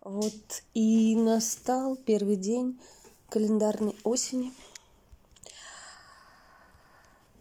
Вот 0.00 0.62
и 0.74 1.16
настал 1.16 1.96
первый 1.96 2.36
день 2.36 2.80
календарной 3.28 3.96
осени. 4.04 4.52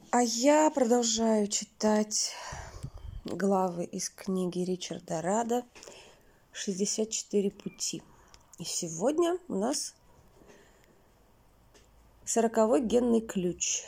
А 0.09 0.23
я 0.23 0.71
продолжаю 0.71 1.47
читать 1.49 2.33
главы 3.25 3.85
из 3.85 4.09
книги 4.09 4.59
Ричарда 4.59 5.21
Рада 5.21 5.65
«64 6.51 7.51
пути». 7.51 8.01
И 8.57 8.63
сегодня 8.63 9.37
у 9.47 9.53
нас 9.53 9.93
сороковой 12.25 12.81
генный 12.81 13.21
ключ. 13.21 13.83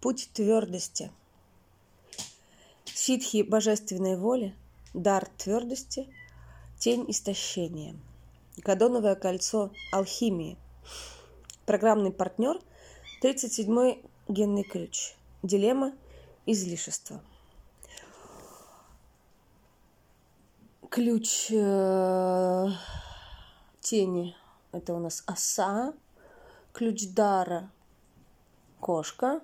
Путь 0.00 0.30
твердости. 0.32 1.12
Ситхи 2.86 3.42
божественной 3.42 4.16
воли, 4.16 4.56
дар 4.94 5.30
твердости, 5.36 6.12
тень 6.78 7.04
истощения. 7.08 7.96
Кадоновое 8.62 9.14
кольцо 9.14 9.70
алхимии. 9.92 10.56
Программный 11.66 12.12
партнер 12.12 12.60
37-й 13.22 14.02
генный 14.28 14.62
ключ. 14.62 15.14
Дилемма 15.42 15.92
излишества. 16.46 17.20
Ключ 20.90 21.50
э, 21.50 22.68
тени– 23.80 24.34
это 24.72 24.94
у 24.94 24.98
нас 24.98 25.22
оса. 25.26 25.92
Ключ 26.72 27.08
дара– 27.08 27.70
кошка. 28.80 29.40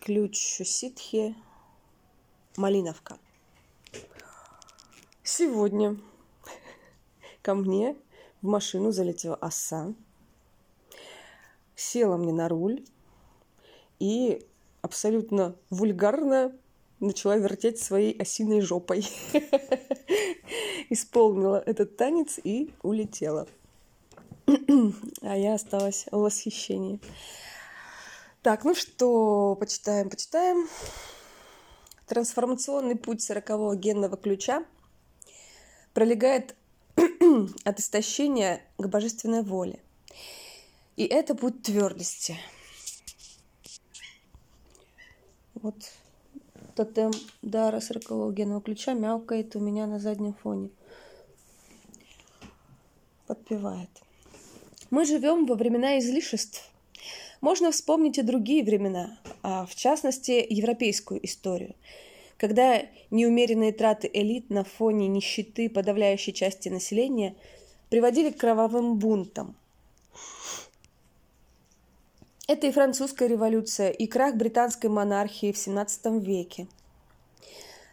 Ключ 0.00 0.38
ситхи– 0.64 1.34
малиновка. 2.56 3.18
Сегодня 5.24 5.98
ко 7.42 7.54
мне 7.54 7.96
в 8.42 8.46
машину 8.48 8.90
залетела 8.90 9.36
оса, 9.36 9.94
села 11.76 12.16
мне 12.16 12.32
на 12.32 12.48
руль 12.48 12.84
и 14.00 14.44
абсолютно 14.80 15.54
вульгарно 15.70 16.52
начала 16.98 17.36
вертеть 17.36 17.78
своей 17.78 18.18
осиной 18.18 18.62
жопой. 18.62 19.06
Исполнила 20.90 21.62
этот 21.64 21.96
танец 21.96 22.40
и 22.42 22.74
улетела. 22.82 23.46
А 25.20 25.36
я 25.36 25.54
осталась 25.54 26.06
в 26.10 26.18
восхищении. 26.18 26.98
Так, 28.42 28.64
ну 28.64 28.74
что, 28.74 29.56
почитаем, 29.60 30.10
почитаем. 30.10 30.68
Трансформационный 32.08 32.96
путь 32.96 33.22
сорокового 33.22 33.76
генного 33.76 34.16
ключа 34.16 34.64
пролегает 35.94 36.54
от 37.64 37.80
истощения 37.80 38.62
к 38.78 38.86
божественной 38.86 39.42
воле. 39.42 39.80
И 40.96 41.04
это 41.04 41.34
путь 41.34 41.62
твердости– 41.62 42.36
вот 45.62 45.76
тотем 46.74 47.12
дара 47.40 47.78
40 47.78 48.34
генного 48.34 48.60
ключа 48.60 48.94
мяукает 48.94 49.54
у 49.54 49.60
меня 49.60 49.86
на 49.86 50.00
заднем 50.00 50.34
фоне. 50.34 50.70
Подпевает. 53.28 53.88
Мы 54.90 55.04
живем 55.04 55.46
во 55.46 55.54
времена 55.54 56.00
излишеств. 56.00 56.68
Можно 57.40 57.70
вспомнить 57.70 58.18
и 58.18 58.22
другие 58.22 58.64
времена, 58.64 59.18
а 59.42 59.64
в 59.64 59.76
частности 59.76 60.44
европейскую 60.48 61.24
историю, 61.24 61.76
когда 62.42 62.82
неумеренные 63.10 63.72
траты 63.72 64.10
элит 64.12 64.50
на 64.50 64.64
фоне 64.64 65.08
нищеты 65.08 65.70
подавляющей 65.70 66.34
части 66.34 66.68
населения 66.68 67.34
приводили 67.88 68.30
к 68.30 68.36
кровавым 68.36 68.98
бунтам– 68.98 69.56
это 72.48 72.66
и 72.66 72.70
французская 72.72 73.28
революция, 73.28 73.90
и 73.90 74.06
крах 74.06 74.34
британской 74.34 74.90
монархии 74.90 75.52
в 75.52 75.56
XVII 75.56 76.20
веке. 76.20 76.66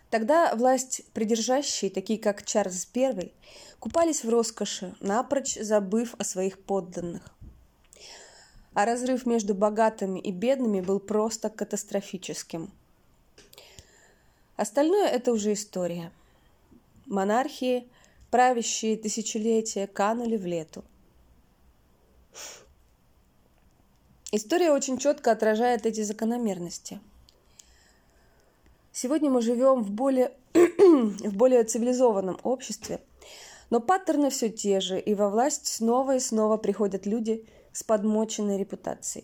Тогда 0.09 0.53
власть 0.55 1.03
придержащие, 1.13 1.91
такие 1.91 2.19
как 2.19 2.43
Чарльз 2.43 2.87
I, 2.95 3.31
купались 3.79 4.23
в 4.23 4.29
роскоши, 4.29 4.95
напрочь 4.99 5.55
забыв 5.55 6.15
о 6.17 6.25
своих 6.25 6.59
подданных. 6.61 7.33
А 8.73 8.85
разрыв 8.85 9.25
между 9.25 9.53
богатыми 9.53 10.19
и 10.19 10.31
бедными 10.31 10.81
был 10.81 10.99
просто 10.99 11.49
катастрофическим. 11.49 12.71
Остальное– 14.59 15.07
это 15.07 15.31
уже 15.31 15.53
история. 15.53 16.11
Монархии, 17.05 17.87
правящие 18.29 18.97
тысячелетия, 18.97 19.87
канули 19.87 20.35
в 20.35 20.45
лету. 20.45 20.83
История 24.33 24.73
очень 24.73 24.97
четко 24.97 25.31
отражает 25.31 25.85
эти 25.85 26.01
закономерности. 26.01 26.99
Сегодня 28.91 29.29
мы 29.29 29.41
живем 29.41 29.81
в 29.81 29.91
более, 29.91 30.33
в 30.53 31.37
более 31.37 31.63
цивилизованном 31.63 32.37
обществе, 32.43 32.99
но 33.69 33.79
паттерны 33.79 34.29
все 34.29 34.49
те 34.49 34.81
же, 34.81 34.99
и 34.99 35.15
во 35.15 35.29
власть 35.29 35.67
снова 35.67 36.17
и 36.17 36.19
снова 36.19 36.57
приходят 36.57 37.05
люди 37.05 37.47
с 37.71 37.81
подмоченной 37.83 38.57
репутацией. 38.57 39.23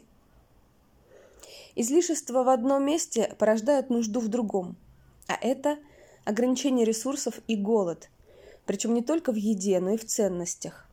Излишества 1.75 2.44
в 2.44 2.47
одном 2.47 2.85
месте 2.85 3.35
порождают 3.38 3.90
нужду 3.90 4.22
в 4.22 4.29
другом, 4.29 4.78
а 5.28 5.38
это 5.41 5.78
ограничение 6.24 6.86
ресурсов 6.86 7.40
и 7.47 7.56
голод, 7.56 8.09
причем 8.66 8.94
не 8.94 9.02
только 9.02 9.31
в 9.31 9.36
еде, 9.36 9.80
но 9.80 9.91
и 9.91 9.97
в 9.97 10.06
ценностях. 10.06 10.88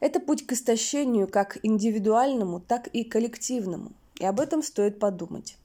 Это 0.00 0.18
путь 0.18 0.46
к 0.46 0.52
истощению 0.52 1.28
как 1.28 1.58
индивидуальному, 1.62 2.60
так 2.60 2.88
и 2.88 3.04
коллективному. 3.04 3.92
И 4.18 4.24
об 4.24 4.40
этом 4.40 4.62
стоит 4.62 4.98
подумать. 4.98 5.56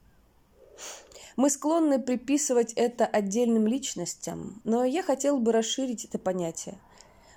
Мы 1.36 1.50
склонны 1.50 2.00
приписывать 2.00 2.72
это 2.74 3.06
отдельным 3.06 3.66
личностям, 3.66 4.60
но 4.64 4.84
я 4.84 5.02
хотел 5.02 5.38
бы 5.38 5.52
расширить 5.52 6.04
это 6.04 6.18
понятие, 6.18 6.78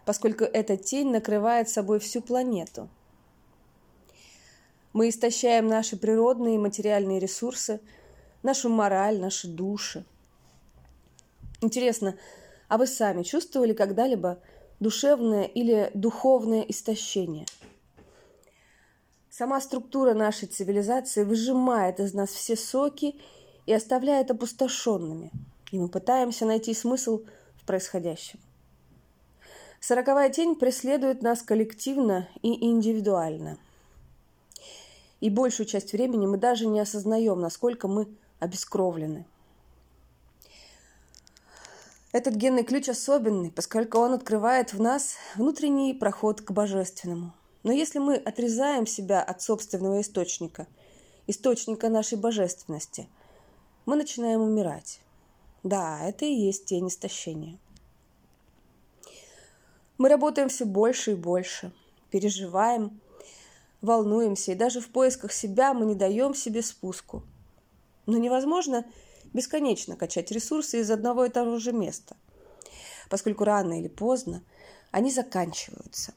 поскольку 0.06 0.44
эта 0.44 0.78
тень 0.78 1.12
накрывает 1.12 1.70
собой 1.70 2.00
всю 2.00 2.22
планету. 2.22 2.90
Мы 4.94 5.10
истощаем 5.10 5.68
наши 5.68 5.98
природные 5.98 6.56
и 6.56 6.60
материальные 6.60 7.20
ресурсы, 7.20 7.80
нашу 8.44 8.70
мораль, 8.70 9.20
наши 9.20 9.48
души. 9.48 10.06
Интересно, 11.62 12.18
а 12.68 12.78
вы 12.78 12.88
сами 12.88 13.24
чувствовали 13.24 13.74
когда-либо 13.74 14.40
душевное 14.80 15.44
или 15.44 15.92
духовное 15.94 16.62
истощение. 16.62 17.46
Сама 19.30 19.62
структура 19.62 20.14
нашей 20.14 20.48
цивилизации 20.48 21.24
выжимает 21.24 22.00
из 22.00 22.14
нас 22.14 22.30
все 22.30 22.56
соки 22.56 23.16
и 23.66 23.74
оставляет 23.74 24.32
опустошенными, 24.32 25.32
и 25.72 25.80
мы 25.80 25.88
пытаемся 25.88 26.46
найти 26.46 26.74
смысл 26.74 27.24
в 27.56 27.66
происходящем. 27.66 28.40
Сороковая 29.80 30.30
тень 30.30 30.56
преследует 30.56 31.22
нас 31.22 31.42
коллективно 31.42 32.28
и 32.42 32.70
индивидуально. 32.70 33.58
И 35.22 35.30
большую 35.30 35.66
часть 35.66 35.94
времени 35.94 36.28
мы 36.28 36.38
даже 36.38 36.68
не 36.68 36.80
осознаем, 36.80 37.40
насколько 37.40 37.88
мы 37.88 38.08
обескровлены. 38.42 39.26
Этот 42.12 42.36
генный 42.36 42.66
ключ 42.66 42.90
особенный, 42.90 43.52
поскольку 43.52 44.00
он 44.00 44.14
открывает 44.14 44.74
в 44.74 44.82
нас 44.82 45.16
внутренний 45.36 45.94
проход 45.94 46.42
к 46.42 46.52
божественному. 46.52 47.34
Но 47.64 47.72
если 47.72 48.00
мы 48.00 48.16
отрезаем 48.16 48.86
себя 48.86 49.24
от 49.24 49.42
собственного 49.42 50.02
источника, 50.02 50.68
источника 51.28 51.88
нашей 51.88 52.18
божественности, 52.18 53.08
мы 53.86 53.96
начинаем 53.96 54.42
умирать. 54.42 55.00
Да, 55.64 56.02
это 56.04 56.26
и 56.26 56.34
есть 56.34 56.66
тень 56.66 56.90
истощения. 56.90 57.58
Мы 59.98 60.10
работаем 60.10 60.50
все 60.50 60.66
больше 60.66 61.12
и 61.12 61.16
больше, 61.16 61.72
переживаем, 62.10 63.00
волнуемся, 63.82 64.52
и 64.52 64.56
даже 64.56 64.82
в 64.82 64.90
поисках 64.90 65.32
себя 65.32 65.74
мы 65.74 65.86
не 65.86 65.96
даем 65.96 66.34
себе 66.34 66.62
спуску. 66.62 67.24
Но 68.06 68.18
невозможно– 68.18 68.86
бесконечно 69.34 69.96
качать 69.96 70.32
ресурсы 70.32 70.82
из 70.82 70.92
одного 70.92 71.26
и 71.26 71.30
того 71.30 71.58
же 71.58 71.72
места, 71.72 72.16
поскольку 73.10 73.44
рано 73.44 73.80
или 73.80 73.88
поздно 73.88 74.44
они 74.92 75.12
заканчиваются. 75.12 76.14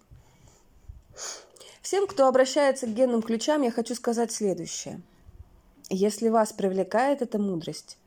Всем, 1.81 2.07
кто 2.07 2.27
обращается 2.27 2.87
к 2.87 2.95
генным 2.95 3.23
ключам, 3.23 3.63
я 3.63 3.71
хочу 3.71 3.95
сказать 3.95 4.33
следующее. 4.33 5.01
Если 5.91 6.29
вас 6.29 6.53
привлекает 6.53 7.21
эта 7.21 7.39
мудрость, 7.39 7.99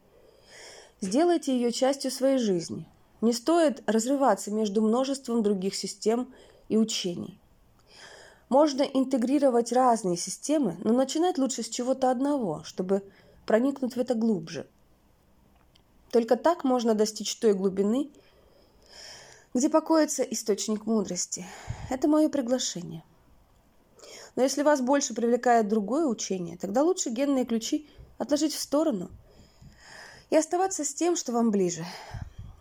сделайте 1.00 1.54
ее 1.54 1.72
частью 1.72 2.12
своей 2.12 2.40
жизни. 2.40 2.86
Не 3.22 3.34
стоит 3.34 3.84
разрываться 3.88 4.52
между 4.52 4.82
множеством 4.82 5.44
других 5.44 5.76
систем 5.76 6.34
и 6.70 6.78
учений. 6.78 7.40
Можно 8.50 8.82
интегрировать 8.82 9.72
разные 9.72 10.18
системы, 10.18 10.78
но 10.84 10.94
начинать 10.94 11.38
лучше 11.38 11.64
с 11.64 11.70
чего-то 11.70 12.10
одного, 12.10 12.64
чтобы 12.64 13.04
проникнуть 13.48 13.96
в 13.96 14.00
это 14.00 14.14
глубже– 14.14 14.68
только 16.12 16.38
так 16.38 16.64
можно 16.64 16.94
достичь 16.94 17.36
той 17.36 17.54
глубины, 17.54 18.10
где 19.54 19.70
покоится 19.70 20.24
источник 20.24 20.86
мудрости. 20.86 21.46
Это 21.90 22.08
мое 22.08 22.30
приглашение. 22.30 23.04
Но 24.36 24.44
если 24.44 24.64
вас 24.64 24.82
больше 24.82 25.14
привлекает 25.14 25.68
другое 25.68 26.06
учение, 26.06 26.58
тогда 26.58 26.84
лучше 26.84 27.10
генные 27.10 27.46
ключи 27.46 27.90
отложить 28.18 28.54
в 28.54 28.60
сторону 28.60 29.10
и 30.30 30.38
оставаться 30.38 30.86
с 30.86 30.94
тем, 30.94 31.16
что 31.16 31.32
вам 31.32 31.52
ближе. 31.52 31.86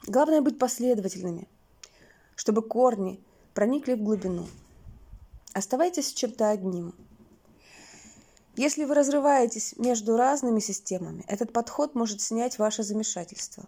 Главное 0.07 0.41
быть 0.41 0.59
последовательными, 0.59 1.49
чтобы 2.35 2.63
корни 2.63 3.21
проникли 3.55 3.95
в 3.95 4.03
глубину. 4.03 4.47
Оставайтесь 5.53 6.09
с 6.09 6.15
чем-то 6.15 6.51
одним. 6.51 6.95
Если 8.57 8.85
вы 8.85 8.95
разрываетесь 8.95 9.75
между 9.77 10.17
разными 10.17 10.61
системами, 10.61 11.25
этот 11.29 11.53
подход 11.53 11.95
может 11.95 12.23
снять 12.23 12.59
ваше 12.59 12.83
замешательство. 12.83 13.67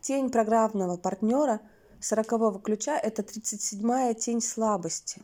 Тень 0.00 0.30
программного 0.30 0.96
партнера 0.96 1.60
сорокового 2.00 2.58
ключа– 2.58 2.98
это 3.02 3.22
37-я 3.22 4.14
тень 4.14 4.40
слабости. 4.40 5.22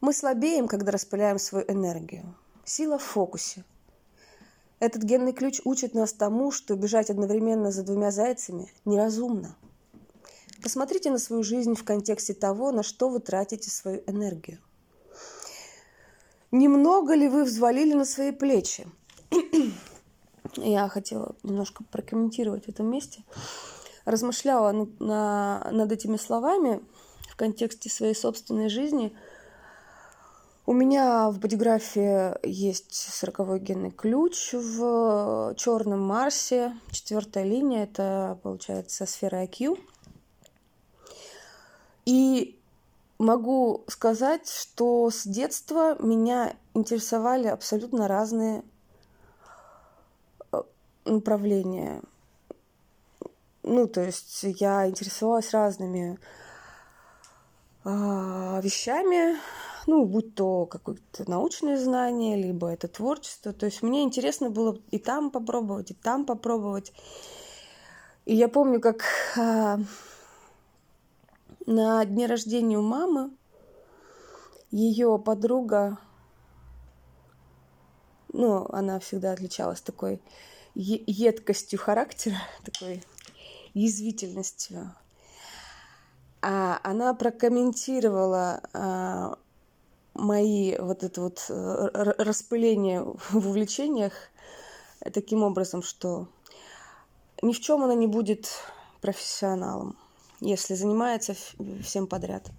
Мы 0.00 0.14
слабеем, 0.14 0.68
когда 0.68 0.90
распыляем 0.90 1.38
свою 1.38 1.70
энергию. 1.70 2.34
Сила 2.64 2.96
в 2.96 3.02
фокусе. 3.02 3.62
Этот 4.78 5.02
генный 5.02 5.34
ключ 5.34 5.60
учит 5.64 5.92
нас 5.92 6.14
тому, 6.14 6.50
что 6.50 6.76
бежать 6.76 7.10
одновременно 7.10 7.70
за 7.70 7.82
двумя 7.82 8.10
зайцами 8.10 8.72
неразумно. 8.86 9.54
Посмотрите 10.62 11.10
на 11.10 11.18
свою 11.18 11.42
жизнь 11.42 11.74
в 11.74 11.84
контексте 11.84 12.32
того, 12.32 12.72
на 12.72 12.82
что 12.82 13.10
вы 13.10 13.20
тратите 13.20 13.68
свою 13.68 14.02
энергию. 14.06 14.60
Немного 16.50 17.14
ли 17.14 17.28
вы 17.28 17.44
взвалили 17.44 17.94
на 17.94 18.04
свои 18.04 18.32
плечи? 18.32 18.86
Я 20.56 20.88
хотела 20.88 21.34
немножко 21.42 21.84
прокомментировать 21.84 22.66
в 22.66 22.68
этом 22.68 22.86
месте. 22.90 23.24
Размышляла 24.04 24.72
на, 24.72 24.88
на, 24.98 25.68
над 25.70 25.92
этими 25.92 26.16
словами 26.16 26.80
в 27.28 27.36
контексте 27.36 27.88
своей 27.88 28.14
собственной 28.14 28.68
жизни– 28.68 29.16
у 30.70 30.72
меня 30.72 31.30
в 31.30 31.40
бодиграфе 31.40 32.38
есть 32.44 32.94
сороковой 32.94 33.58
генный 33.58 33.90
ключ 33.90 34.52
в 34.52 35.52
черном 35.56 36.00
Марсе. 36.00 36.76
Четвертая 36.92 37.42
линия– 37.42 37.82
это, 37.90 38.38
получается, 38.44 39.04
сфера 39.04 39.42
IQ. 39.44 39.80
И 42.06 42.59
могу 43.20 43.84
сказать, 43.86 44.48
что 44.48 45.10
с 45.10 45.26
детства 45.26 45.96
меня 46.02 46.56
интересовали 46.72 47.48
абсолютно 47.48 48.08
разные 48.08 48.64
э, 50.52 50.62
направления. 51.04 52.00
Ну, 53.62 53.86
то 53.86 54.00
есть 54.00 54.42
я 54.42 54.88
интересовалась 54.88 55.52
разными 55.52 56.18
э, 57.84 57.88
вещами, 58.62 59.36
ну, 59.86 60.06
будь 60.06 60.34
то 60.34 60.64
какое-то 60.64 61.28
научное 61.30 61.76
знание, 61.76 62.42
либо 62.42 62.68
это 62.68 62.88
творчество. 62.88 63.52
То 63.52 63.66
есть 63.66 63.82
мне 63.82 64.02
интересно 64.02 64.48
было 64.48 64.78
и 64.90 64.98
там 64.98 65.30
попробовать, 65.30 65.90
и 65.90 65.94
там 65.94 66.24
попробовать. 66.24 66.94
И 68.24 68.34
я 68.34 68.48
помню, 68.48 68.80
как 68.80 69.04
а, 69.36 69.78
на 71.70 72.04
дне 72.04 72.26
рождения 72.26 72.76
у 72.76 72.82
мамы 72.82 73.30
ее 74.72 75.20
подруга, 75.24 75.98
ну, 78.32 78.66
она 78.70 78.98
всегда 78.98 79.30
отличалась 79.32 79.80
такой 79.80 80.20
едкостью 80.74 81.78
характера, 81.78 82.36
такой 82.64 83.04
язвительностью. 83.72 84.92
А 86.42 86.80
она 86.82 87.14
прокомментировала 87.14 88.62
а, 88.72 89.38
мои 90.14 90.76
вот 90.76 91.04
это 91.04 91.20
вот 91.20 91.44
э, 91.50 91.88
распыление 92.18 93.04
в 93.30 93.36
увлечениях 93.36 94.12
таким 95.12 95.44
образом, 95.44 95.82
что 95.84 96.26
ни 97.42 97.52
в 97.52 97.60
чем 97.60 97.84
она 97.84 97.94
не 97.94 98.08
будет 98.08 98.48
профессионалом, 99.00 99.96
если 100.40 100.74
занимается 100.74 101.34
всем 101.82 102.06
подряд. 102.06 102.50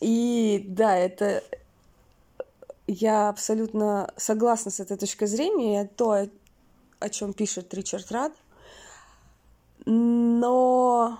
И 0.00 0.64
да, 0.66 0.96
это 0.96 1.42
я 2.86 3.28
абсолютно 3.28 4.12
согласна 4.16 4.70
с 4.70 4.80
этой 4.80 4.96
точкой 4.96 5.26
зрения, 5.26 5.90
то, 5.96 6.28
о 7.00 7.08
чем 7.08 7.32
пишет 7.32 7.72
Ричард 7.74 8.10
Рад. 8.10 8.32
Но 9.84 11.18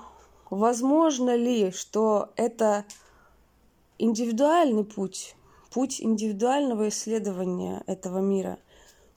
возможно 0.50 1.36
ли, 1.36 1.70
что 1.72 2.32
это 2.36 2.84
индивидуальный 3.98 4.84
путь, 4.84 5.34
путь 5.70 6.00
индивидуального 6.00 6.88
исследования 6.88 7.82
этого 7.86 8.18
мира, 8.18 8.58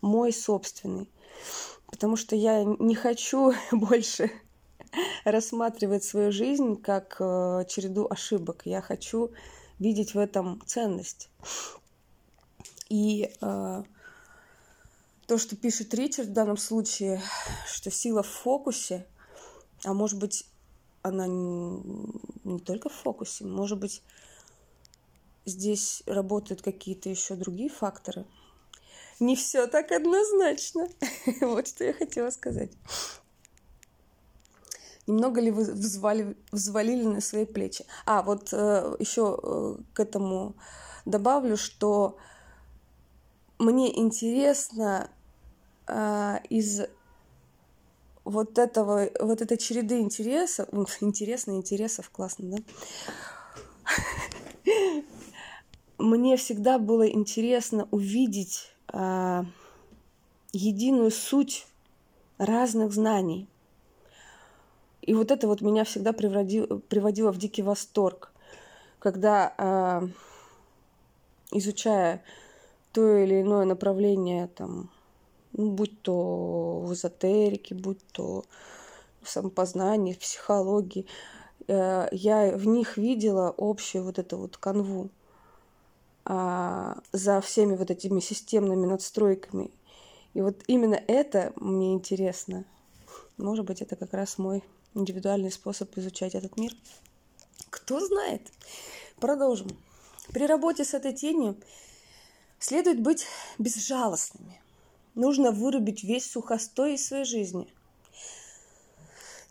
мой 0.02 0.34
собственный. 0.34 1.10
Потому 1.88 2.16
что 2.16 2.36
я 2.36 2.64
не 2.64 2.96
хочу 2.96 3.54
больше 3.72 4.32
рассматривать 5.26 6.04
свою 6.04 6.32
жизнь 6.32 6.82
как 6.82 7.18
э, 7.20 7.66
череду 7.68 8.08
ошибок. 8.10 8.62
Я 8.66 8.82
хочу 8.82 9.32
видеть 9.80 10.14
в 10.14 10.20
этом 10.20 10.62
ценность. 10.66 11.30
И 12.90 13.32
э, 13.42 13.84
то, 15.28 15.38
что 15.38 15.56
пишет 15.56 15.94
Ричард 15.94 16.28
в 16.28 16.34
данном 16.34 16.58
случае, 16.58 17.22
что 17.66 17.90
сила 17.90 18.24
в 18.24 18.28
фокусе, 18.28 19.08
а 19.84 19.94
может 19.94 20.20
быть, 20.20 20.46
она 21.02 21.26
не, 21.26 21.82
не 22.44 22.60
только 22.60 22.90
в 22.90 22.94
фокусе, 22.94 23.46
может 23.46 23.80
быть, 23.80 24.04
здесь 25.46 26.04
работают 26.06 26.62
какие-то 26.62 27.10
еще 27.10 27.36
другие 27.36 27.70
факторы. 27.70 28.26
Не 29.20 29.36
все 29.36 29.68
так 29.68 29.92
однозначно. 29.92 30.88
вот 31.42 31.68
что 31.68 31.84
я 31.86 31.94
хотела 31.94 32.30
сказать. 32.30 32.72
Немного 35.08 35.42
ли 35.42 35.52
вы 35.52 35.64
взвали, 35.64 36.38
взвалили 36.52 37.06
на 37.06 37.22
свои 37.22 37.46
плечи? 37.46 37.86
А, 38.06 38.22
вот 38.22 38.50
э, 38.54 38.96
еще 39.00 39.40
э, 39.42 39.76
к 39.94 40.00
этому 40.00 40.56
добавлю, 41.06 41.58
что 41.58 42.18
мне 43.58 43.98
интересно 44.00 45.10
э, 45.88 46.38
из 46.50 46.82
вот 48.24 48.60
этого, 48.60 49.10
вот 49.20 49.42
этой 49.42 49.58
череды 49.58 50.00
интересов, 50.00 50.70
интересно, 51.02 51.52
интересов, 51.52 52.10
классно, 52.10 52.58
да? 52.58 52.64
мне 56.02 56.38
всегда 56.38 56.80
было 56.80 57.08
интересно 57.08 57.88
увидеть 57.92 58.72
э, 58.92 59.44
единую 60.52 61.12
суть 61.12 61.68
разных 62.38 62.92
знаний. 62.92 63.48
И 65.02 65.14
вот 65.14 65.32
это 65.32 65.48
вот 65.48 65.62
меня 65.62 65.84
всегда 65.84 66.14
приводило, 66.14 67.32
в 67.32 67.38
дикий 67.38 67.64
восторг, 67.64 68.32
когда, 69.00 69.54
э, 69.58 70.08
изучая 71.52 72.24
то 72.92 73.18
или 73.18 73.42
иное 73.42 73.66
направление, 73.66 74.48
там, 74.48 74.90
ну, 75.54 75.72
будь 75.72 76.02
то 76.02 76.82
в 76.82 76.94
эзотерике, 76.94 77.74
будь 77.74 78.06
то 78.12 78.44
в 79.22 79.30
самопознании, 79.30 80.14
в 80.14 80.20
психологии, 80.20 81.08
э, 81.68 82.08
я 82.12 82.56
в 82.56 82.68
них 82.68 82.98
видела 82.98 83.54
общую 83.58 84.04
вот 84.04 84.20
эту 84.20 84.38
вот 84.38 84.58
канву 84.58 85.10
а, 86.24 87.00
за 87.12 87.42
всеми 87.42 87.76
вот 87.76 87.90
этими 87.90 88.20
системными 88.20 88.86
надстройками. 88.86 89.72
И 90.34 90.42
вот 90.42 90.64
именно 90.68 91.00
это 91.08 91.52
мне 91.56 91.94
интересно. 91.94 92.64
Может 93.38 93.66
быть, 93.66 93.82
это 93.82 93.96
как 93.96 94.14
раз 94.14 94.38
мой 94.38 94.64
индивидуальный 94.94 95.52
способ 95.52 95.98
изучать 95.98 96.36
этот 96.36 96.58
мир. 96.58 96.74
Кто 97.70 98.00
знает. 98.06 98.52
Продолжим. 99.20 99.70
При 100.30 100.46
работе 100.46 100.84
с 100.84 100.94
этой 100.94 101.14
тенью 101.14 101.58
следует 102.60 103.02
быть 103.02 103.26
безжалостными. 103.58 104.62
Нужно 105.16 105.52
вырубить 105.52 106.04
весь 106.04 106.30
сухостой 106.30 106.96
из 106.96 107.08
своей 107.08 107.26
жизни. 107.26 107.74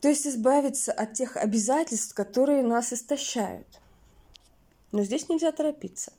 То 0.01 0.09
есть 0.09 0.27
избавиться 0.27 0.93
от 0.93 1.15
тех 1.15 1.37
обязательств, 1.37 2.15
которые 2.15 2.63
нас 2.63 2.93
истощают. 2.93 3.67
Но 4.93 5.03
здесь 5.03 5.29
нельзя 5.29 5.53
торопиться 5.53 6.13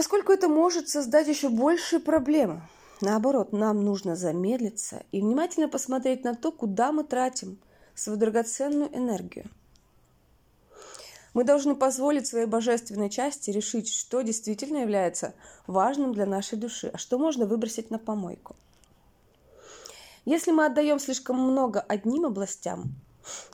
поскольку 0.00 0.32
это 0.32 0.48
может 0.48 0.88
создать 0.88 1.28
еще 1.28 1.50
большие 1.50 2.00
проблемы. 2.00 2.62
Наоборот, 3.00 3.52
нам 3.52 3.82
нужно 3.82 4.14
замедлиться 4.14 5.04
и 5.10 5.20
внимательно 5.20 5.68
посмотреть 5.68 6.24
на 6.24 6.34
то, 6.34 6.52
куда 6.52 6.92
мы 6.92 7.04
тратим 7.04 7.58
свою 7.94 8.18
драгоценную 8.18 8.94
энергию. 8.94 9.46
Мы 11.32 11.44
должны 11.44 11.76
позволить 11.76 12.26
своей 12.26 12.46
божественной 12.46 13.08
части 13.08 13.50
решить, 13.50 13.92
что 13.92 14.20
действительно 14.22 14.78
является 14.78 15.34
важным 15.66 16.12
для 16.12 16.26
нашей 16.26 16.58
души, 16.58 16.90
а 16.92 16.98
что 16.98 17.18
можно 17.18 17.46
выбросить 17.46 17.90
на 17.90 17.98
помойку. 17.98 18.56
Если 20.24 20.50
мы 20.50 20.66
отдаем 20.66 20.98
слишком 20.98 21.38
много 21.40 21.80
одним 21.80 22.26
областям, 22.26 22.94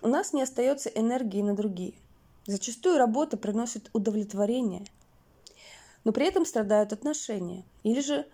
у 0.02 0.08
нас 0.08 0.32
не 0.32 0.42
остается 0.42 0.88
энергии 0.88 1.42
на 1.42 1.54
другие. 1.54 1.94
Зачастую 2.46 2.98
работа 2.98 3.36
приносит 3.36 3.90
удовлетворение, 3.92 4.84
но 6.04 6.12
при 6.12 6.26
этом 6.26 6.46
страдают 6.46 6.92
отношения. 6.92 7.64
Или 7.82 8.00
же 8.00 8.26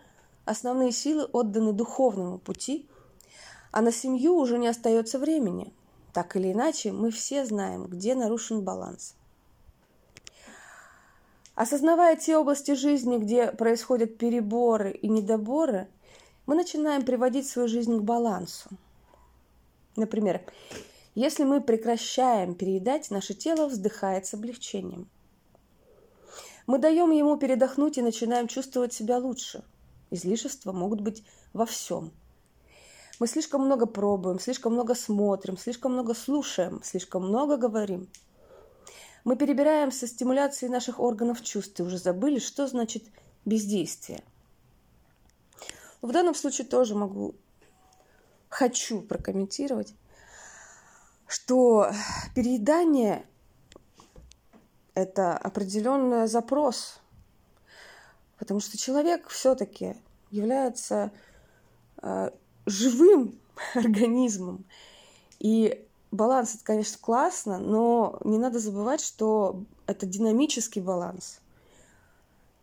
основные 0.45 0.93
силы 0.93 1.25
отданы 1.25 1.73
духовному 1.73 2.39
пути, 2.39 2.89
а 3.71 3.81
на 3.81 3.93
семью 3.93 4.37
уже 4.37 4.59
не 4.59 4.69
остается 4.69 5.19
времени. 5.19 5.73
Так 6.13 6.37
или 6.37 6.53
иначе, 6.53 6.93
мы 6.93 7.11
все 7.11 7.45
знаем, 7.45 7.87
где 7.87 8.15
нарушен 8.15 8.63
баланс. 8.63 9.15
Осознавая 11.55 12.17
те 12.17 12.37
области 12.37 12.75
жизни, 12.75 13.19
где 13.19 13.53
происходят 13.53 14.19
переборы 14.19 14.93
и 14.93 15.09
недоборы, 15.09 15.89
мы 16.47 16.55
начинаем 16.55 17.05
приводить 17.05 17.47
свою 17.47 17.69
жизнь 17.69 17.99
к 17.99 18.03
балансу. 18.03 18.71
Например, 19.97 20.43
если 21.15 21.45
мы 21.45 21.61
прекращаем 21.61 22.55
переедать, 22.55 23.11
наше 23.11 23.35
тело 23.35 23.67
вздыхает 23.69 24.27
с 24.27 24.35
облегчением. 24.35 25.09
Мы 26.67 26.79
даем 26.79 27.11
ему 27.11 27.37
передохнуть 27.37 27.99
и 27.99 28.03
начинаем 28.03 28.49
чувствовать 28.49 28.95
себя 28.95 29.19
лучше. 29.19 29.63
Излишества 30.13 30.73
могут 30.73 31.01
быть 31.01 31.25
во 31.53 31.67
всем. 31.67 32.13
Мы 33.19 33.27
слишком 33.27 33.65
много 33.65 33.87
пробуем, 33.87 34.41
слишком 34.41 34.73
много 34.73 34.95
смотрим, 34.95 35.57
слишком 35.57 35.93
много 35.93 36.15
слушаем, 36.15 36.83
слишком 36.83 37.29
много 37.29 37.57
говорим. 37.57 38.09
Мы 39.25 39.37
перебираем 39.37 39.93
со 39.93 40.07
стимуляцией 40.07 40.73
наших 40.73 40.99
органов 40.99 41.43
чувств 41.43 41.79
и 41.79 41.83
уже 41.83 41.99
забыли, 41.99 42.39
что 42.39 42.67
значит 42.67 43.05
бездействие. 43.45 44.23
В 46.01 46.11
данном 46.11 46.35
случае 46.35 46.67
тоже 46.67 46.95
могу, 46.95 47.35
хочу 48.49 49.03
прокомментировать 49.03 49.95
что 51.33 51.91
переедание– 52.35 53.25
это 54.95 55.35
определенный 55.35 56.27
запрос, 56.27 57.01
потому 58.43 58.59
что 58.59 58.77
человек 58.77 59.29
все-таки 59.29 59.95
является 60.33 61.13
э, 62.03 62.31
живым 62.67 63.39
организмом. 63.77 64.65
И 65.39 65.87
баланс 66.11 66.57
это, 66.57 66.65
конечно, 66.65 66.99
классно, 67.01 67.59
но 67.59 68.19
не 68.25 68.39
надо 68.39 68.59
забывать, 68.59 69.01
что 69.01 69.63
это 69.87 70.07
динамический 70.07 70.83
баланс. 70.83 71.41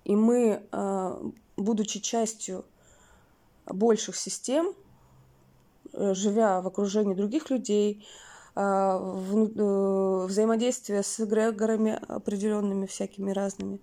И 0.03 0.17
мы, 0.17 0.67
э, 0.69 1.29
будучи 1.55 2.01
частью 2.01 2.65
больших 3.65 4.17
систем, 4.17 4.73
э, 5.93 6.13
живя 6.13 6.59
в 6.59 6.67
окружении 6.67 7.13
других 7.13 7.49
людей, 7.49 8.05
а, 8.53 8.97
э, 8.99 10.25
взаимодействие 10.25 11.03
с 11.03 11.21
эгрегорами 11.21 11.97
определенными 12.09 12.85
всякими 12.85 13.31
разными. 13.31 13.79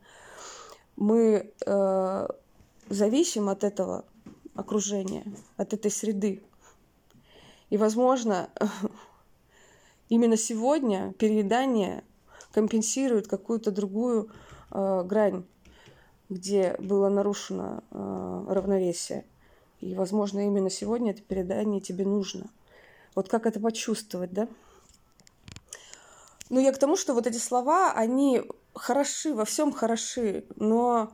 Мы 0.97 1.53
э, 1.67 2.29
зависим 2.89 3.49
от 3.49 3.65
этого 3.65 4.05
окружения, 4.55 5.25
от 5.57 5.75
этой 5.75 5.91
среды. 5.91 6.43
И, 7.69 7.77
возможно, 7.77 8.49
именно 10.09 10.37
сегодня 10.37 11.13
переедание 11.19 12.05
компенсирует 12.53 13.29
какую-то 13.29 13.71
другую 13.71 14.31
э, 14.71 15.03
грань, 15.05 15.45
где 16.31 16.77
было 16.79 17.09
нарушено 17.09 17.83
э, 17.91 18.45
равновесие. 18.49 19.25
И, 19.81 19.95
возможно, 19.95 20.47
именно 20.47 20.71
сегодня 20.71 21.13
это 21.13 21.23
передание 21.23 21.81
тебе 21.81 22.07
нужно. 22.07 22.49
Вот 23.15 23.29
как 23.29 23.47
это 23.47 23.61
почувствовать, 23.61 24.33
да? 24.33 24.49
Ну, 26.49 26.61
я 26.61 26.73
к 26.73 26.79
тому, 26.79 26.97
что 26.97 27.13
вот 27.13 27.27
эти 27.27 27.39
слова, 27.39 27.93
они 27.93 28.43
хороши, 28.77 29.35
во 29.35 29.45
всем 29.45 29.73
хороши, 29.73 30.45
но 30.57 31.13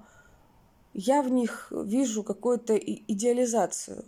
я 0.93 1.23
в 1.23 1.31
них 1.31 1.69
вижу 1.71 2.23
какую-то 2.23 2.77
идеализацию, 2.77 4.05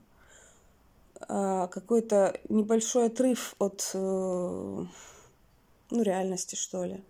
а, 1.21 1.69
какой-то 1.69 2.39
небольшой 2.49 3.07
отрыв 3.07 3.55
от 3.59 3.91
э, 3.95 3.99
ну, 3.99 6.03
реальности, 6.03 6.57
что 6.57 6.85
ли. 6.85 7.03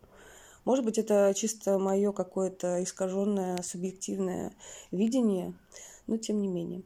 Может 0.64 0.84
быть, 0.84 0.98
это 0.98 1.32
чисто 1.34 1.78
мое 1.78 2.12
какое-то 2.12 2.82
искаженное 2.82 3.60
субъективное 3.62 4.54
видение, 4.92 5.54
но 6.06 6.16
тем 6.16 6.40
не 6.40 6.48
менее. 6.48 6.82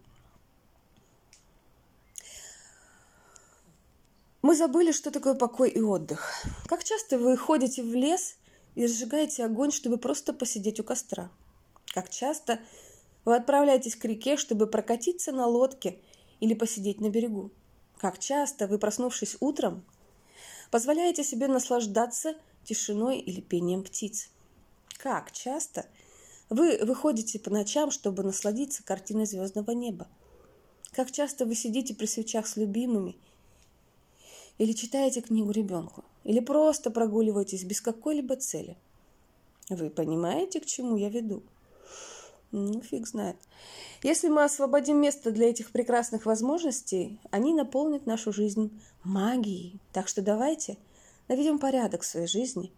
Мы 4.40 4.56
забыли, 4.56 4.92
что 4.92 5.10
такое 5.10 5.34
покой 5.34 5.68
и 5.68 5.80
отдых. 5.80 6.32
Как 6.66 6.82
часто 6.82 7.18
вы 7.18 7.36
ходите 7.36 7.82
в 7.82 7.94
лес 7.94 8.38
и 8.78 8.84
разжигаете 8.84 9.44
огонь, 9.44 9.72
чтобы 9.72 9.98
просто 9.98 10.32
посидеть 10.32 10.78
у 10.78 10.84
костра? 10.84 11.32
Как 11.86 12.10
часто 12.10 12.60
вы 13.24 13.34
отправляетесь 13.34 13.96
к 13.96 14.04
реке, 14.04 14.36
чтобы 14.36 14.68
прокатиться 14.68 15.32
на 15.32 15.46
лодке 15.46 15.98
или 16.38 16.54
посидеть 16.54 17.00
на 17.00 17.10
берегу? 17.10 17.50
Как 17.96 18.20
часто 18.20 18.68
вы, 18.68 18.78
проснувшись 18.78 19.36
утром, 19.40 19.84
позволяете 20.70 21.24
себе 21.24 21.48
наслаждаться 21.48 22.36
тишиной 22.62 23.18
или 23.18 23.40
пением 23.40 23.82
птиц? 23.82 24.30
Как 24.96 25.32
часто 25.32 25.86
вы 26.48 26.78
выходите 26.80 27.40
по 27.40 27.50
ночам, 27.50 27.90
чтобы 27.90 28.22
насладиться 28.22 28.84
картиной 28.84 29.26
звездного 29.26 29.72
неба? 29.72 30.06
Как 30.92 31.10
часто 31.10 31.46
вы 31.46 31.56
сидите 31.56 31.96
при 31.96 32.06
свечах 32.06 32.46
с 32.46 32.56
любимыми– 32.56 33.16
или 34.58 34.72
читаете 34.72 35.20
книгу 35.20 35.52
ребенку, 35.52 36.04
или 36.28 36.40
просто 36.40 36.90
прогуливаетесь 36.90 37.64
без 37.64 37.80
какой-либо 37.80 38.36
цели. 38.36 38.76
Вы 39.70 39.88
понимаете, 39.88 40.60
к 40.60 40.66
чему 40.66 40.98
я 40.98 41.08
веду? 41.08 41.42
Ну, 42.50 42.82
фиг 42.82 43.06
знает. 43.06 43.36
Если 44.02 44.28
мы 44.28 44.44
освободим 44.44 44.98
место 44.98 45.30
для 45.30 45.48
этих 45.48 45.70
прекрасных 45.70 46.26
возможностей, 46.26 47.18
они 47.30 47.54
наполнят 47.54 48.04
нашу 48.04 48.30
жизнь 48.30 48.78
магией. 49.04 49.80
Так 49.94 50.06
что 50.06 50.20
давайте 50.20 50.76
наведем 51.28 51.58
порядок 51.58 52.02
в 52.02 52.06
своей 52.06 52.26
жизни 52.26 52.70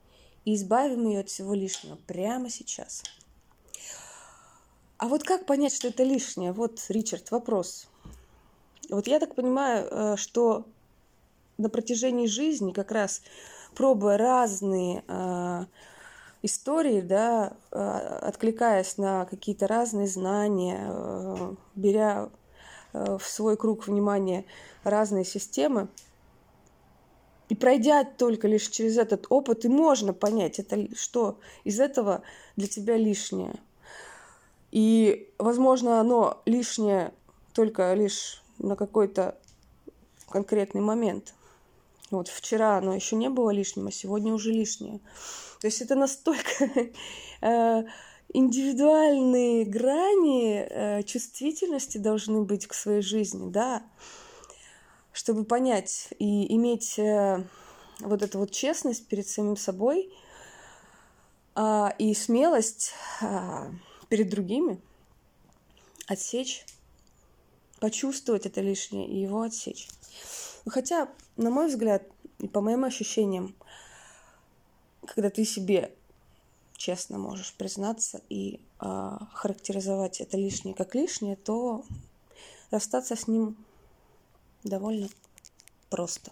и 0.44 0.54
избавим 0.54 1.08
ее 1.08 1.20
от 1.20 1.28
всего 1.28 1.52
лишнего 1.52 1.98
прямо 2.06 2.50
сейчас. 2.50 3.02
А 4.96 5.08
вот 5.08 5.24
как 5.24 5.44
понять, 5.46 5.74
что 5.74 5.88
это 5.88 6.04
лишнее? 6.04 6.52
Вот, 6.52 6.84
Ричард, 6.88 7.32
вопрос. 7.32 7.88
Вот 8.90 9.08
я 9.08 9.18
так 9.18 9.34
понимаю, 9.34 9.88
э, 9.90 10.16
что 10.16 10.66
на 11.60 11.68
протяжении 11.68 12.26
жизни, 12.26 12.72
как 12.72 12.90
раз 12.90 13.22
пробуя 13.74 14.16
разные 14.16 15.04
э, 15.06 15.64
истории, 16.42 17.00
да, 17.02 17.52
э, 17.70 17.78
откликаясь 17.78 18.96
на 18.96 19.26
какие-то 19.26 19.66
разные 19.66 20.08
знания, 20.08 20.86
э, 20.88 21.54
беря 21.74 22.30
в 22.92 23.20
свой 23.20 23.56
круг 23.56 23.86
внимания 23.86 24.44
разные 24.82 25.24
системы, 25.24 25.86
и 27.48 27.54
пройдя 27.54 28.02
только 28.02 28.48
лишь 28.48 28.66
через 28.66 28.98
этот 28.98 29.26
опыт, 29.28 29.64
и 29.64 29.68
можно 29.68 30.12
понять, 30.12 30.58
это 30.58 30.92
что 30.96 31.38
из 31.62 31.78
этого 31.78 32.22
для 32.56 32.66
тебя 32.66 32.96
лишнее. 32.96 33.54
И, 34.72 35.32
возможно, 35.38 36.00
оно 36.00 36.42
лишнее 36.46 37.12
только 37.52 37.94
лишь 37.94 38.42
на 38.58 38.74
какой-то 38.74 39.38
конкретный 40.28 40.80
момент– 40.80 41.34
вот 42.10 42.28
вчера 42.28 42.78
оно 42.78 42.94
еще 42.94 43.16
не 43.16 43.28
было 43.28 43.50
лишним, 43.50 43.88
а 43.88 43.92
сегодня 43.92 44.32
уже 44.32 44.52
лишнее. 44.52 45.00
То 45.60 45.66
есть 45.66 45.80
это 45.80 45.94
настолько 45.94 46.48
э, 47.42 47.82
индивидуальные 48.32 49.64
грани 49.64 50.56
э, 50.56 51.02
чувствительности 51.04 51.98
должны 51.98 52.42
быть 52.42 52.66
к 52.66 52.74
своей 52.74 53.02
жизни, 53.02 53.50
да, 53.50 53.82
чтобы 55.12 55.44
понять 55.44 56.08
и 56.18 56.54
иметь 56.54 56.98
э, 56.98 57.44
вот 58.00 58.22
эту 58.22 58.38
вот 58.38 58.50
честность 58.50 59.06
перед 59.06 59.26
самим 59.26 59.56
собой 59.56 60.10
а, 61.54 61.94
и 61.98 62.14
смелость 62.14 62.92
а, 63.20 63.70
перед 64.08 64.30
другими 64.30 64.80
отсечь, 66.06 66.64
почувствовать 67.80 68.46
это 68.46 68.60
лишнее 68.60 69.08
и 69.08 69.20
его 69.20 69.42
отсечь. 69.42 69.88
Хотя, 70.66 71.08
на 71.40 71.50
мой 71.50 71.68
взгляд, 71.68 72.02
и 72.38 72.48
по 72.48 72.60
моим 72.60 72.84
ощущениям, 72.84 73.54
когда 75.06 75.30
ты 75.30 75.44
себе 75.44 75.92
честно 76.76 77.18
можешь 77.18 77.54
признаться 77.54 78.20
и 78.28 78.60
э, 78.80 79.18
характеризовать 79.32 80.20
это 80.20 80.36
лишнее 80.36 80.74
как 80.74 80.94
лишнее, 80.94 81.36
то 81.36 81.84
расстаться 82.70 83.16
с 83.16 83.26
ним 83.26 83.56
довольно 84.64 85.08
просто. 85.88 86.30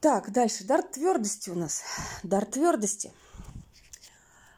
Так, 0.00 0.32
дальше. 0.32 0.64
Дар 0.64 0.82
твердости 0.82 1.50
у 1.50 1.54
нас. 1.54 1.82
Дар 2.22 2.44
твердости. 2.46 3.12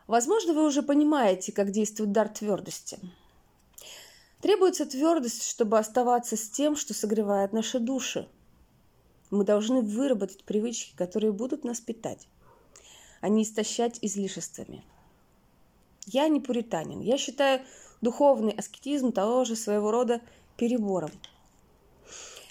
Возможно, 0.07 0.55
вы 0.55 0.67
уже 0.67 0.83
понимаете, 0.83 1.53
как 1.53 1.71
действует 1.71 2.13
дар 2.13 2.29
твердости. 2.29 2.99
Требуется 4.41 4.87
твердость, 4.87 5.43
чтобы 5.43 5.79
оставаться 5.79 6.37
с 6.37 6.49
тем, 6.49 6.77
что 6.77 6.95
согревает 6.95 7.53
наши 7.53 7.81
души. 7.81 8.29
Мы 9.31 9.45
должны 9.45 9.83
выработать 9.83 10.45
привычки, 10.45 10.95
которые 10.97 11.33
будут 11.33 11.65
нас 11.65 11.81
питать, 11.81 12.29
а 13.21 13.29
не 13.29 13.43
истощать 13.43 13.99
излишествами. 14.01 14.85
Я 16.07 16.29
не 16.29 16.41
пуританин. 16.41 17.01
Я 17.01 17.19
считаю 17.19 17.63
духовный 18.01 18.53
аскетизм 18.53 19.13
того 19.13 19.45
же 19.45 19.57
своего 19.57 19.91
рода 19.91 20.23
перебором. 20.57 21.11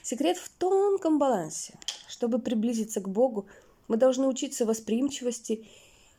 Секрет 0.04 0.38
в 0.38 0.50
тонком 0.50 1.20
балансе. 1.20 1.74
Чтобы 2.08 2.40
приблизиться 2.40 3.02
к 3.02 3.10
Богу, 3.10 3.48
мы 3.88 3.98
должны 3.98 4.28
учиться 4.28 4.66
восприимчивости 4.66 5.68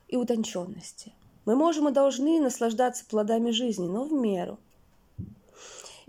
и 0.08 0.16
утонченности. 0.16 1.12
Мы 1.44 1.56
можем 1.56 1.88
и 1.88 1.92
должны 1.92 2.40
наслаждаться 2.40 3.04
плодами 3.04 3.50
жизни, 3.50 3.86
но 3.86 4.04
в 4.04 4.12
меру. 4.12 4.58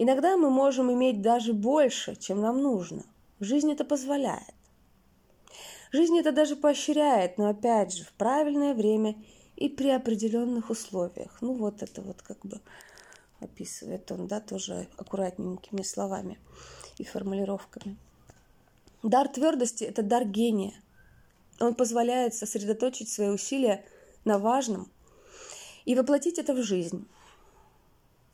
Иногда 0.01 0.37
мы 0.37 0.49
можем 0.49 0.93
иметь 0.93 1.21
даже 1.21 1.51
больше, 1.51 2.15
чем 2.15 2.39
нам 2.39 2.61
нужно. 2.61 3.03
Жизнь 3.41 3.69
это 3.69 3.83
позволяет. 3.83 4.55
Жизнь 5.91 6.17
это 6.17 6.31
даже 6.31 6.55
поощряет, 6.55 7.37
но 7.37 7.49
опять 7.49 7.93
же 7.93 8.05
в 8.05 8.13
правильное 8.13 8.73
время 8.73 9.21
и 9.57 9.67
при 9.67 9.89
определенных 9.89 10.69
условиях. 10.69 11.41
Ну 11.41 11.51
вот 11.51 11.83
это 11.83 12.01
вот 12.01 12.21
как 12.21 12.37
бы 12.45 12.61
описывает 13.41 14.09
он, 14.13 14.27
да, 14.27 14.39
тоже 14.39 14.87
аккуратненькими 14.95 15.81
словами 15.81 16.39
и 16.97 17.03
формулировками. 17.03 17.97
Дар 19.03 19.27
твердости– 19.27 19.83
это 19.85 20.01
дар 20.01 20.23
гения. 20.23 20.81
Он 21.59 21.75
позволяет 21.75 22.33
сосредоточить 22.33 23.09
свои 23.09 23.27
усилия 23.27 23.83
на 24.23 24.39
важном 24.39 24.89
и 25.83 25.93
воплотить 25.93 26.39
это 26.39 26.53
в 26.53 26.63
жизнь. 26.63 27.05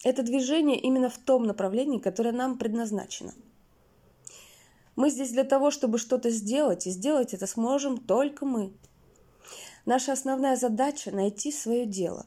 Это 0.05 0.23
движение 0.23 0.79
именно 0.79 1.09
в 1.09 1.17
том 1.17 1.43
направлении, 1.43 1.99
которое 1.99 2.31
нам 2.31 2.57
предназначено. 2.57 3.33
Мы 4.95 5.09
здесь 5.09 5.31
для 5.31 5.43
того, 5.43 5.69
чтобы 5.69 5.97
что-то 5.97 6.29
сделать, 6.29 6.87
и 6.87 6.91
сделать 6.91 7.33
это 7.33 7.45
сможем 7.45 7.97
только 7.97 8.45
мы– 8.45 8.71
Наша 9.85 10.13
основная 10.13 10.55
задача– 10.55 11.11
найти 11.15 11.51
свое 11.51 11.85
дело. 11.85 12.25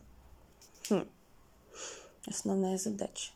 Хм. 0.89 1.09
Основная 2.25 2.79
задача. 2.79 3.33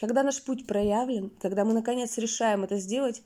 Когда 0.00 0.22
наш 0.22 0.42
путь 0.42 0.66
проявлен, 0.66 1.30
когда 1.40 1.66
мы 1.66 1.74
наконец 1.74 2.16
решаем 2.16 2.64
это 2.64 2.78
сделать, 2.78 3.22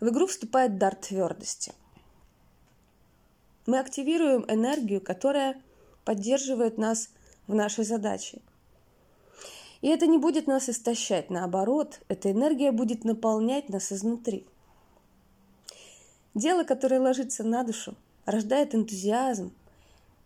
в 0.00 0.08
игру 0.08 0.26
вступает 0.26 0.78
дар 0.78 0.94
твердости. 0.94 1.74
Мы 3.66 3.78
активируем 3.78 4.46
энергию, 4.48 5.02
которая 5.02 5.60
поддерживает 6.04 6.78
нас 6.78 7.10
в 7.46 7.54
нашей 7.54 7.84
задаче. 7.84 8.40
И 9.86 9.88
это 9.88 10.08
не 10.08 10.18
будет 10.18 10.48
нас 10.48 10.68
истощать, 10.68 11.30
наоборот, 11.30 12.00
эта 12.08 12.32
энергия 12.32 12.72
будет 12.72 13.04
наполнять 13.04 13.68
нас 13.68 13.92
изнутри. 13.92 14.44
Дело, 16.34 16.64
которое 16.64 16.98
ложится 16.98 17.44
на 17.44 17.62
душу, 17.62 17.94
рождает 18.24 18.74
энтузиазм 18.74 19.52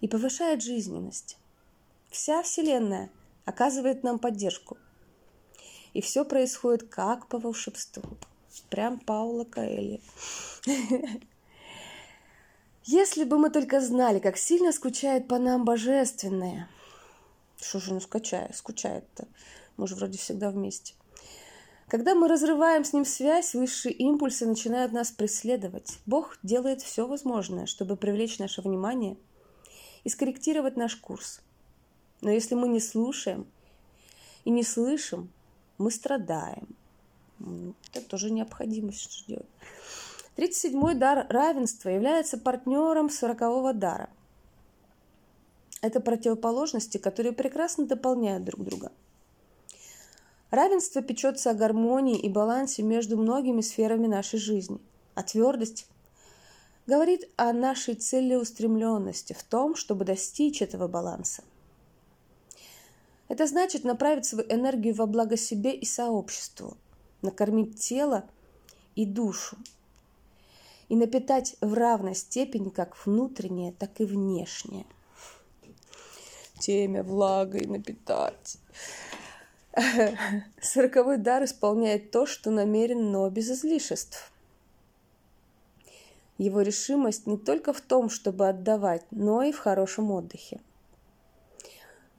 и 0.01 0.09
повышает 0.09 0.63
жизненность. 0.63 1.37
Вся 2.09 2.43
Вселенная 2.43 3.11
оказывает 3.45 4.03
нам 4.03 4.19
поддержку. 4.19 4.79
И 5.93 6.01
все 6.01 6.25
происходит 6.25 6.89
как 6.89 7.27
по 7.27 7.39
волшебству. 7.39 8.17
Прям 8.71 8.99
Паула 8.99 9.45
Каэли. 9.45 10.01
Если 12.85 13.25
бы 13.25 13.37
мы 13.37 13.51
только 13.51 13.83
знали, 13.83 14.21
как 14.21 14.39
сильно 14.39 14.73
скучает 14.73 15.29
по 15.29 15.39
нам 15.39 15.67
Божественное. 15.67 16.71
Что 17.61 17.79
же 17.79 17.95
ну 17.95 18.01
скучает, 18.01 18.57
скучает-то? 18.57 19.29
Мы 19.77 19.87
же 19.87 19.95
вроде 19.95 20.19
всегда 20.19 20.51
вместе. 20.51 20.95
Когда 21.89 22.15
мы 22.15 22.29
разрываем 22.29 22.85
с 22.85 22.93
ним 22.93 23.05
связь, 23.05 23.55
высшие 23.55 23.93
импульсы 23.93 24.47
начинают 24.47 24.93
нас 24.93 25.11
преследовать. 25.11 25.99
Бог 26.07 26.39
делает 26.43 26.83
все 26.83 27.07
возможное, 27.07 27.67
чтобы 27.67 27.97
привлечь 27.97 28.39
наше 28.39 28.63
внимание 28.63 29.17
и 30.05 30.09
скорректировать 30.09 30.77
наш 30.77 30.97
курс. 30.97 31.41
Но 32.21 32.31
если 32.31 32.55
мы 32.55 32.69
не 32.69 32.81
слушаем 32.81 33.47
и 34.45 34.51
не 34.51 34.63
слышим, 34.63 35.33
мы 35.79 35.91
страдаем. 35.91 36.69
Это 37.93 38.07
тоже 38.09 38.31
необходимость 38.31 39.01
что 39.01 39.27
делать. 39.27 39.49
37-й 40.37 40.95
дар 40.95 41.27
равенства 41.29 41.89
является 41.89 42.39
партнером 42.39 43.09
40-го 43.09 43.73
дара. 43.73 44.11
Это 45.81 46.01
противоположности, 46.01 46.99
которые 46.99 47.33
прекрасно 47.33 47.87
дополняют 47.87 48.45
друг 48.45 48.65
друга– 48.65 48.93
Равенство 50.51 51.01
печется 51.01 51.51
о 51.51 51.55
гармонии 51.55 52.19
и 52.19 52.29
балансе 52.29 52.83
между 52.83 53.17
многими 53.17 53.61
сферами 53.61 54.09
нашей 54.09 54.41
жизни, 54.41 54.81
а 55.15 55.23
твердость 55.23 55.87
говорит 56.89 57.29
о 57.37 57.53
нашей 57.53 57.95
целеустремленности 57.95 59.33
в 59.33 59.45
том, 59.45 59.77
чтобы 59.77 60.05
достичь 60.05 60.61
этого 60.61 60.89
баланса. 60.89 61.45
Это 63.29 63.47
значит 63.47 63.85
направить 63.85 64.25
свою 64.25 64.51
энергию 64.51 64.93
во 64.93 65.07
благо 65.07 65.37
себе 65.37 65.73
и 65.73 65.85
сообществу, 65.85 66.77
накормить 67.23 67.79
тело 67.79 68.25
и 68.97 69.07
душу, 69.07 69.57
и 70.89 70.97
напитать 70.97 71.55
в 71.61 71.75
равной 71.75 72.17
степени 72.17 72.71
как 72.71 73.07
внутреннее, 73.07 73.71
так 73.71 74.01
и 74.01 74.05
внешнее. 74.05 74.85
Темя 76.61 77.03
влагой 77.03 77.67
напитать. 77.67 78.59
Сороковой 80.61 81.17
дар 81.17 81.45
исполняет 81.45 82.11
то, 82.11 82.27
что 82.27 82.51
намерен, 82.51 83.11
но 83.11 83.29
без 83.31 83.51
излишеств. 83.51 84.31
Его 86.39 86.63
решимость 86.63 87.27
не 87.27 87.37
только 87.37 87.73
в 87.73 87.81
том, 87.81 88.09
чтобы 88.09 88.49
отдавать, 88.49 89.05
но 89.11 89.43
и 89.43 89.53
в 89.53 89.59
хорошем 89.59 90.11
отдыхе. 90.11 90.61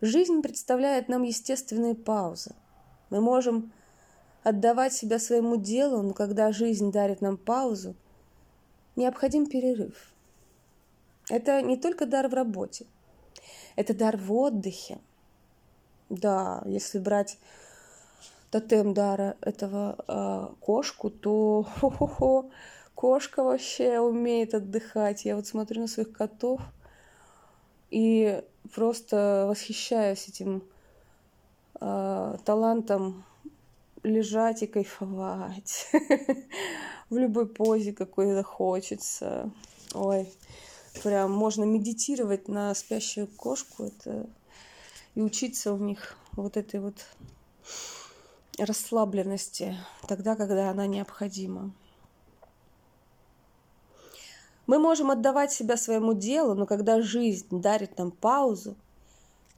Жизнь 0.02 0.42
представляет 0.42 1.10
нам 1.10 1.24
естественные 1.24 1.96
паузы. 1.96 2.56
Мы 3.10 3.22
можем 3.22 3.72
отдавать 4.44 4.94
себя 4.94 5.20
своему 5.20 5.58
делу, 5.58 6.02
но 6.02 6.14
когда 6.14 6.52
жизнь 6.52 6.92
дарит 6.92 7.22
нам 7.22 7.38
паузу, 7.38 7.96
необходим 8.96 9.46
перерыв. 9.46 10.14
Это 11.30 11.62
не 11.62 11.78
только 11.78 12.06
дар 12.06 12.28
в 12.28 12.34
работе, 12.34 12.86
это 13.76 13.94
дар 13.94 14.18
в 14.18 14.32
отдыхе– 14.34 15.00
да, 16.12 16.62
если 16.66 17.00
брать 17.00 17.38
тотем 18.52 18.94
дара 18.94 19.38
этого 19.40 19.96
э, 20.08 20.54
кошку, 20.60 21.10
то 21.10 21.66
хо-хо-хо, 21.80 22.52
кошка 22.96 23.44
вообще 23.44 24.00
умеет 24.00 24.54
отдыхать. 24.54 25.24
Я 25.24 25.38
вот 25.38 25.48
смотрю 25.48 25.84
на 25.84 25.88
своих 25.88 26.12
котов 26.12 26.60
и 27.90 28.44
просто 28.76 29.46
восхищаюсь 29.48 30.28
этим 30.28 30.64
э, 31.80 32.38
талантом 32.44 33.24
лежать 34.04 34.64
и 34.64 34.68
кайфовать 34.68 35.90
в 37.10 37.18
любой 37.18 37.48
позе, 37.48 37.94
какой 37.94 38.34
захочется. 38.34 39.50
Ой, 39.94 40.30
прям 41.04 41.32
можно 41.32 41.64
медитировать 41.64 42.48
на 42.48 42.74
спящую 42.76 43.28
кошку. 43.28 43.86
Это 43.86 44.28
и 45.16 45.22
учиться 45.22 45.74
у 45.74 45.78
них 45.78 46.18
вот 46.34 46.58
этой 46.58 46.80
вот 46.80 46.96
расслабленности 48.58 49.78
тогда, 50.08 50.36
когда 50.36 50.70
она 50.70 50.88
необходима. 50.88 51.72
Мы 54.68 54.80
можем 54.80 55.12
отдавать 55.12 55.52
себя 55.52 55.76
своему 55.76 56.14
делу, 56.14 56.54
но 56.54 56.66
когда 56.66 57.02
жизнь 57.02 57.62
дарит 57.62 57.98
нам 57.98 58.12
паузу, 58.12 58.76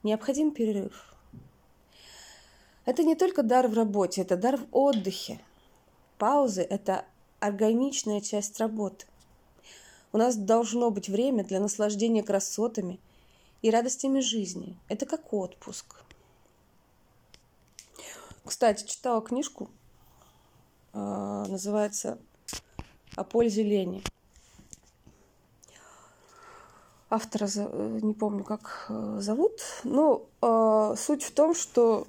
необходим 0.02 0.50
перерыв. 0.50 1.14
Это 2.84 3.04
не 3.04 3.14
только 3.14 3.42
дар 3.42 3.68
в 3.68 3.74
работе, 3.74 4.22
это 4.22 4.36
дар 4.36 4.56
в 4.56 4.66
отдыхе. 4.72 5.40
Паузы– 6.18 6.62
это 6.70 7.04
органичная 7.40 8.20
часть 8.20 8.58
работы. 8.58 9.06
У 10.14 10.16
нас 10.16 10.36
должно 10.36 10.90
быть 10.90 11.10
время 11.10 11.44
для 11.44 11.60
наслаждения 11.60 12.22
красотами– 12.22 12.98
и 13.64 13.70
радостями 13.70 14.20
жизни. 14.20 14.76
Это 14.90 15.06
как 15.06 15.32
отпуск. 15.32 15.86
Кстати, 18.44 18.86
читала 18.86 19.22
книжку, 19.22 19.70
а, 20.92 21.46
называется 21.46 22.18
«О 23.16 23.24
пользе 23.24 23.62
лени». 23.62 24.02
Автора 27.08 27.48
не 28.02 28.12
помню, 28.12 28.44
как 28.44 28.86
э, 28.90 29.18
зовут, 29.20 29.62
э, 29.84 30.94
суть 30.98 31.22
в 31.22 31.32
том, 31.32 31.54
что 31.54 32.06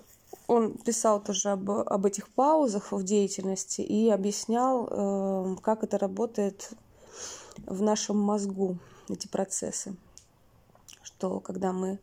он 0.48 0.74
писал 0.74 1.22
тоже 1.22 1.52
об, 1.52 1.70
об 1.70 2.06
этих 2.06 2.28
паузах 2.30 2.92
в 2.92 3.04
деятельности 3.04 3.80
и 3.80 4.10
объяснял, 4.10 4.88
э, 4.90 5.56
как 5.62 5.84
это 5.84 5.98
работает 5.98 6.72
в 7.66 7.82
нашем 7.82 8.20
мозгу, 8.20 8.78
эти 9.10 9.28
процессы 9.28 9.96
что 11.16 11.40
когда 11.40 11.72
мы 11.72 12.00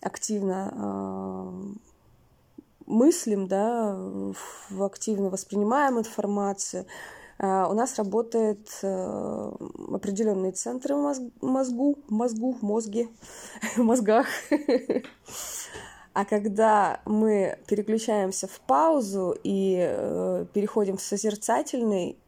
активно 0.00 0.72
э, 0.72 1.50
мыслим, 2.86 3.48
да, 3.48 3.96
в 4.70 4.82
активно 4.82 5.30
воспринимаем 5.30 5.98
информацию, 5.98 6.86
а, 7.38 7.68
у 7.68 7.74
нас 7.74 7.96
работают 7.96 8.68
э, 8.82 9.52
определенные 9.92 10.52
центры 10.52 10.94
в 10.94 11.30
мозгу, 11.40 11.98
мозгу, 12.08 12.58
мозге, 12.60 13.08
мозгах. 13.76 14.26
А 16.12 16.24
когда 16.24 17.00
мы 17.04 17.56
переключаемся 17.68 18.48
в 18.48 18.60
паузу 18.62 19.32
и 19.44 19.76
э, 19.78 20.44
переходим 20.52 20.96
в 20.96 21.02
созерцательный 21.02 22.18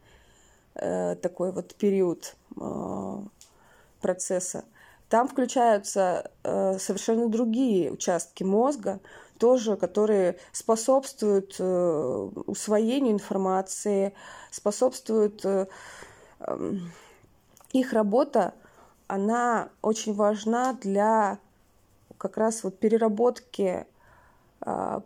э, 0.75 1.15
такой 1.15 1.51
вот 1.51 1.75
период 1.75 2.35
э, 2.59 3.17
процесса, 4.01 4.65
там 5.13 5.27
включаются 5.27 6.31
э, 6.43 6.79
совершенно 6.79 7.29
другие 7.29 7.91
участки 7.91 8.41
мозга, 8.43 8.99
тоже, 9.37 9.77
которые 9.77 10.37
способствуют 10.51 11.59
усвоению 11.59 13.13
информации, 13.13 14.15
способствуют 14.49 15.45
э, 15.45 15.67
э, 16.39 16.73
их 17.73 17.93
работа, 17.93 18.55
она 19.05 19.69
очень 19.83 20.15
важна 20.15 20.73
для 20.73 21.37
как 22.17 22.37
раз 22.37 22.63
вот 22.63 22.79
переработки 22.79 23.85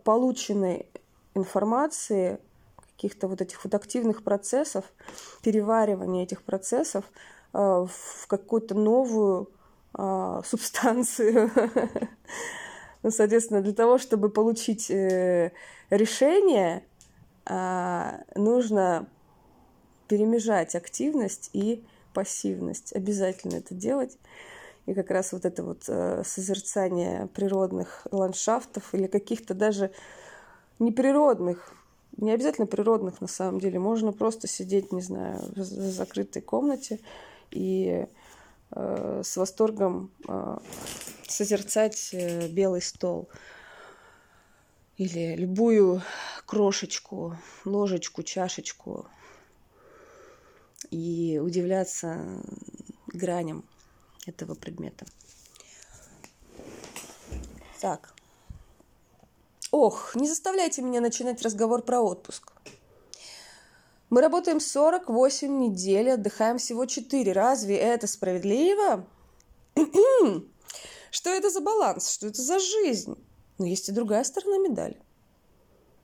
полученной 0.04 0.86
информации, 1.34 2.38
каких-то 2.98 3.28
вот 3.28 3.40
этих 3.40 3.62
вот 3.62 3.74
активных 3.74 4.24
процессов, 4.24 4.84
переваривания 5.42 6.24
этих 6.24 6.42
процессов 6.42 7.04
э, 7.54 7.58
в 7.58 8.26
какую-то 8.26 8.74
новую 8.74 9.50
э, 9.96 10.40
субстанцию. 10.44 11.50
Ну, 13.04 13.12
соответственно, 13.12 13.62
для 13.62 13.72
того, 13.72 13.98
чтобы 13.98 14.28
получить 14.30 14.90
э, 14.90 15.52
решение, 15.90 16.84
э, 17.46 18.10
нужно 18.34 19.08
перемежать 20.08 20.74
активность 20.74 21.50
и 21.52 21.86
пассивность. 22.14 22.92
Обязательно 22.96 23.54
это 23.54 23.74
делать. 23.74 24.18
И 24.86 24.94
как 24.94 25.10
раз 25.10 25.32
вот 25.32 25.44
это 25.44 25.62
вот 25.62 25.84
э, 25.86 26.22
созерцание 26.24 27.28
природных 27.28 28.08
ландшафтов 28.10 28.92
или 28.92 29.06
каких-то 29.06 29.54
даже 29.54 29.92
неприродных, 30.80 31.72
не 32.18 32.32
обязательно 32.32 32.66
природных 32.66 33.20
на 33.20 33.28
самом 33.28 33.60
деле, 33.60 33.78
можно 33.78 34.12
просто 34.12 34.46
сидеть, 34.48 34.92
не 34.92 35.00
знаю, 35.00 35.40
в 35.54 35.62
закрытой 35.62 36.42
комнате 36.42 37.00
и 37.50 38.06
э, 38.72 39.22
с 39.24 39.36
восторгом 39.36 40.10
э, 40.26 40.58
созерцать 41.28 42.10
э, 42.12 42.48
белый 42.48 42.82
стол 42.82 43.28
или 44.96 45.36
любую 45.36 46.02
крошечку, 46.44 47.36
ложечку, 47.64 48.22
чашечку 48.24 49.06
и 50.90 51.40
удивляться 51.42 52.42
граням 53.06 53.64
этого 54.26 54.54
предмета. 54.54 55.06
Так. 57.80 58.12
Ох, 59.70 60.14
не 60.14 60.26
заставляйте 60.26 60.80
меня 60.80 61.00
начинать 61.00 61.42
разговор 61.42 61.82
про 61.82 62.00
отпуск. 62.00 62.52
Мы 64.08 64.22
работаем 64.22 64.60
48 64.60 65.58
недель, 65.58 66.10
отдыхаем 66.12 66.56
всего 66.56 66.86
4. 66.86 67.32
Разве 67.32 67.76
это 67.76 68.06
справедливо? 68.06 69.06
Что 71.10 71.30
это 71.30 71.50
за 71.50 71.60
баланс? 71.60 72.10
Что 72.10 72.28
это 72.28 72.40
за 72.40 72.58
жизнь? 72.58 73.16
Но 73.58 73.66
есть 73.66 73.90
и 73.90 73.92
другая 73.92 74.24
сторона 74.24 74.56
медали. 74.56 74.96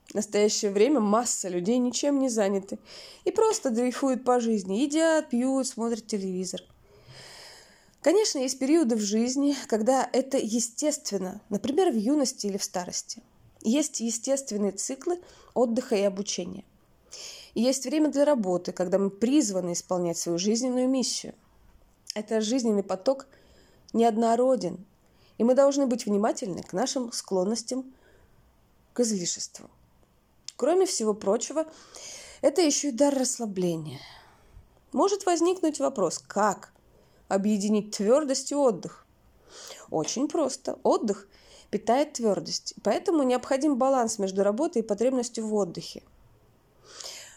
В 0.09 0.13
настоящее 0.13 0.69
время 0.69 0.99
масса 0.99 1.49
людей 1.49 1.79
ничем 1.79 2.19
не 2.19 2.29
заняты 2.29 2.77
и 3.23 3.31
просто 3.31 3.71
дрейфуют 3.71 4.23
по 4.23 4.39
жизни, 4.39 4.75
едят, 4.75 5.29
пьют, 5.31 5.65
смотрят 5.65 6.05
телевизор. 6.05 6.61
Конечно, 8.01 8.37
есть 8.37 8.59
периоды 8.59 8.95
в 8.95 9.01
жизни, 9.01 9.55
когда 9.65 10.07
это 10.13 10.37
естественно, 10.37 11.41
например, 11.49 11.91
в 11.91 11.97
юности 11.97 12.45
или 12.45 12.57
в 12.57 12.63
старости. 12.63 13.23
Есть 13.65 13.99
естественные 13.99 14.73
циклы 14.73 15.19
отдыха 15.55 15.95
и 15.95 16.03
обучения. 16.03 16.63
Есть 17.55 17.85
время 17.85 18.11
для 18.11 18.23
работы, 18.23 18.71
когда 18.71 18.99
мы 18.99 19.09
призваны 19.09 19.73
исполнять 19.73 20.19
свою 20.19 20.37
жизненную 20.37 20.87
миссию. 20.87 21.33
Это 22.13 22.41
жизненный 22.41 22.83
поток 22.83 23.25
неоднороден, 23.91 24.85
и 25.39 25.43
мы 25.43 25.55
должны 25.55 25.87
быть 25.87 26.05
внимательны 26.05 26.61
к 26.61 26.73
нашим 26.73 27.11
склонностям 27.11 27.91
к 28.93 28.99
излишеству. 28.99 29.67
Кроме 30.57 30.85
всего 30.85 31.15
прочего, 31.15 31.65
это 32.41 32.61
еще 32.61 32.89
и 32.89 32.91
дар 32.91 33.15
расслабления. 33.15 33.99
Может 34.91 35.25
возникнуть 35.25 35.79
вопрос, 35.79 36.19
как 36.19 36.71
объединить 37.29 37.97
твердость 37.97 38.51
и 38.51 38.55
отдых? 38.55 39.07
Очень 39.89 40.27
просто. 40.27 40.77
Отдых 40.83 41.27
питает 41.77 42.13
твердость, 42.13 42.75
поэтому 42.83 43.23
необходим 43.23 43.77
баланс 43.77 44.19
между 44.19 44.43
работой 44.43 44.81
и 44.81 44.85
потребностью 44.85 45.45
в 45.45 45.53
отдыхе. 45.53 46.03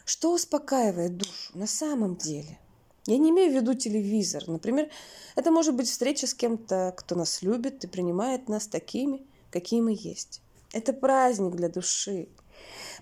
Что 0.05 0.33
успокаивает 0.33 1.16
душу 1.16 1.53
на 1.55 1.66
самом 1.66 2.16
деле– 2.16 2.59
я 3.09 3.16
не 3.16 3.31
имею 3.31 3.51
в 3.51 3.55
виду 3.55 3.72
телевизор. 3.72 4.46
Например, 4.48 4.90
это 5.35 5.51
может 5.51 5.74
быть 5.74 5.88
встреча 5.88 6.27
с 6.27 6.35
кем-то, 6.35 6.92
кто 6.94 7.14
нас 7.14 7.40
любит 7.40 7.83
и 7.83 7.87
принимает 7.87 8.51
нас 8.51 8.66
такими, 8.66 9.27
какие 9.51 9.81
мы 9.81 9.96
есть. 9.98 10.42
Это 10.74 10.92
праздник 10.92 11.57
для 11.57 11.70
души. 11.70 12.29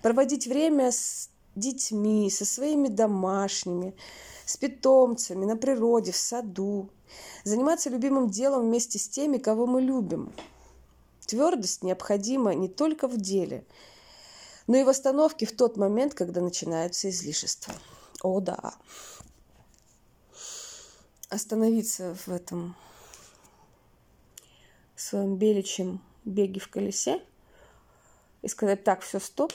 Проводить 0.01 0.47
время 0.47 0.93
с 0.93 1.29
детьми, 1.55 2.29
со 2.29 2.45
своими 2.45 2.87
домашними, 2.87 3.95
с 4.45 4.55
питомцами, 4.55 5.43
на 5.43 5.57
природе, 5.57 6.13
в 6.13 6.15
саду. 6.15 6.89
Заниматься 7.43 7.89
любимым 7.89 8.29
делом 8.29 8.67
вместе 8.67 8.99
с 8.99 9.09
теми, 9.09 9.39
кого 9.39 9.67
мы 9.67 9.81
любим. 9.81 10.31
Твердость 11.27 11.83
необходима 11.83 12.55
не 12.55 12.67
только 12.67 13.07
в 13.07 13.17
деле, 13.17 13.63
но 14.65 14.77
и 14.77 14.83
в 14.83 14.89
остановке 14.89 15.45
в 15.45 15.55
тот 15.55 15.77
момент, 15.77 16.15
когда 16.15 16.41
начинаются 16.41 17.09
излишества. 17.09 17.75
О 18.23 18.39
да 18.39 18.73
остановиться 21.29 22.15
в 22.15 22.29
этом 22.29 22.75
своем 24.95 25.37
беличьем 25.37 26.01
беге 26.25 26.59
в 26.59 26.69
колесе 26.69 27.21
и 28.41 28.47
сказать, 28.47 28.83
так, 28.83 29.01
все, 29.01 29.19
стоп, 29.19 29.53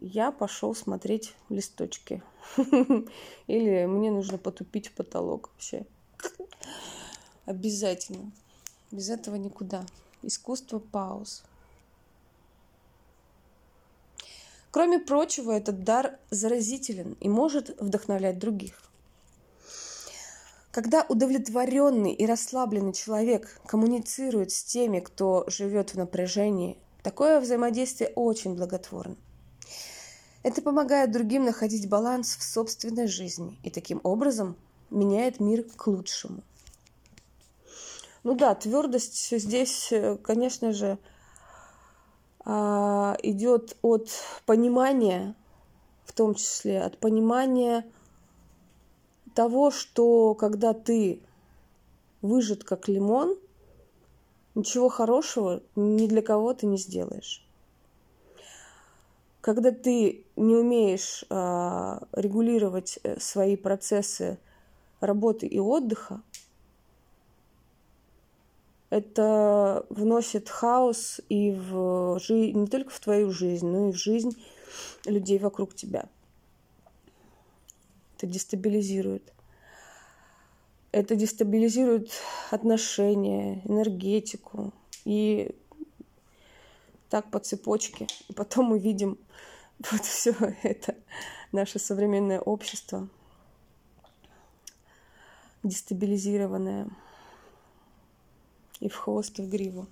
я 0.00 0.30
пошел 0.30 0.74
смотреть 0.74 1.34
листочки. 1.48 2.22
Или 3.46 3.86
мне 3.86 4.10
нужно 4.10 4.38
потупить 4.38 4.88
в 4.88 4.92
потолок 4.92 5.50
вообще. 5.52 5.86
Обязательно. 7.46 8.30
Без 8.90 9.08
этого 9.08 9.36
никуда. 9.36 9.84
Искусство 10.22 10.80
пауз. 10.80 11.44
Кроме 14.70 14.98
прочего, 14.98 15.52
этот 15.52 15.84
дар 15.84 16.18
заразителен 16.30 17.16
и 17.20 17.28
может 17.28 17.80
вдохновлять 17.80 18.38
других. 18.38 18.82
Когда 20.72 21.06
удовлетворенный 21.08 22.12
и 22.12 22.26
расслабленный 22.26 22.92
человек 22.92 23.60
коммуницирует 23.66 24.50
с 24.50 24.62
теми, 24.62 25.00
кто 25.00 25.44
живет 25.48 25.90
в 25.90 25.96
напряжении, 25.96 26.76
такое 27.02 27.40
взаимодействие 27.40 28.12
очень 28.14 28.54
благотворно. 28.54 29.16
Это 30.42 30.62
помогает 30.62 31.10
другим 31.10 31.44
находить 31.44 31.88
баланс 31.88 32.36
в 32.36 32.42
собственной 32.42 33.06
жизни 33.06 33.58
и 33.62 33.70
таким 33.70 34.00
образом 34.04 34.56
меняет 34.90 35.40
мир 35.40 35.64
к 35.64 35.86
лучшему. 35.86 36.42
Ну 38.28 38.34
да, 38.34 38.54
твердость 38.54 39.30
здесь, 39.40 39.90
конечно 40.22 40.74
же, 40.74 40.98
а, 42.44 43.16
идет 43.22 43.78
от 43.80 44.10
понимания, 44.44 45.34
в 46.04 46.12
том 46.12 46.34
числе 46.34 46.82
от 46.82 46.98
понимания 46.98 47.90
того, 49.34 49.70
что 49.70 50.34
когда 50.34 50.74
ты 50.74 51.22
выжат 52.20 52.64
как 52.64 52.86
лимон, 52.86 53.34
ничего 54.54 54.90
хорошего 54.90 55.62
ни 55.74 56.06
для 56.06 56.20
кого 56.20 56.52
ты 56.52 56.66
не 56.66 56.76
сделаешь. 56.76 57.48
Когда 59.40 59.72
ты 59.72 60.26
не 60.36 60.54
умеешь 60.54 61.24
э, 61.30 62.00
регулировать 62.12 62.98
э, 63.04 63.18
свои 63.20 63.56
процессы 63.56 64.38
работы 65.00 65.46
и 65.46 65.58
отдыха, 65.58 66.20
это 68.90 69.86
вносит 69.90 70.48
хаос 70.48 71.20
и 71.28 71.52
в 71.52 72.18
жизнь, 72.20 72.58
не 72.58 72.66
только 72.66 72.90
в 72.90 73.00
твою 73.00 73.30
жизнь, 73.30 73.66
но 73.66 73.88
и 73.88 73.92
в 73.92 73.96
жизнь 73.96 74.36
людей 75.06 75.38
вокруг 75.38 75.74
тебя 75.74 76.08
это 78.18 78.26
дестабилизирует. 78.26 79.32
Это 80.90 81.14
дестабилизирует 81.14 82.10
отношения, 82.50 83.62
энергетику. 83.64 84.72
И 85.04 85.54
так 87.10 87.30
по 87.30 87.38
цепочке. 87.38 88.08
И 88.28 88.32
потом 88.32 88.66
мы 88.66 88.80
видим 88.80 89.18
вот 89.90 90.04
все 90.04 90.34
это, 90.62 90.96
наше 91.52 91.78
современное 91.78 92.40
общество, 92.40 93.08
дестабилизированное 95.62 96.88
и 98.80 98.88
в 98.88 98.96
хвост, 98.96 99.38
и 99.38 99.42
в 99.42 99.50
гриву. 99.50 99.86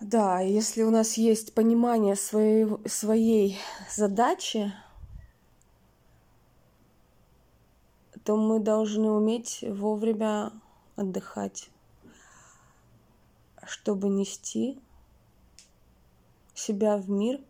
Да, 0.00 0.40
если 0.40 0.82
у 0.82 0.90
нас 0.90 1.14
есть 1.14 1.54
понимание 1.54 2.14
своей, 2.14 2.66
своей 2.86 3.58
задачи, 3.90 4.72
то 8.24 8.36
мы 8.36 8.58
должны 8.58 9.10
уметь 9.10 9.64
вовремя 9.66 10.52
отдыхать, 10.96 11.70
чтобы 13.66 14.08
нести 14.08 14.78
себя 16.54 16.96
в 16.96 17.08
мир 17.08 17.40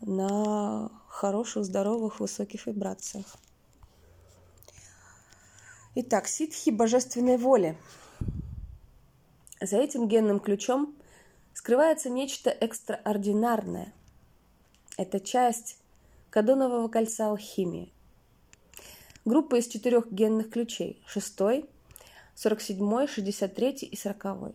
на 0.00 0.90
хороших, 1.08 1.64
здоровых, 1.64 2.20
высоких 2.20 2.66
вибрациях. 2.66 3.36
Итак, 5.98 6.28
ситхи 6.28 6.68
божественной 6.68 7.38
воли. 7.38 7.74
За 9.62 9.78
этим 9.78 10.08
генным 10.08 10.40
ключом 10.40 10.94
скрывается 11.54 12.10
нечто 12.10 12.50
экстраординарное. 12.50 13.94
Это 14.98 15.20
часть 15.20 15.78
кадонового 16.28 16.88
кольца 16.88 17.30
алхимии. 17.30 17.94
Группа 19.24 19.54
из 19.54 19.68
четырех 19.68 20.12
генных 20.12 20.50
ключей– 20.50 21.02
шестой, 21.06 21.64
сорок 22.34 22.60
седьмой, 22.60 23.06
шестьдесят 23.08 23.54
третий 23.54 23.86
и 23.86 23.96
сороковой, 23.96 24.52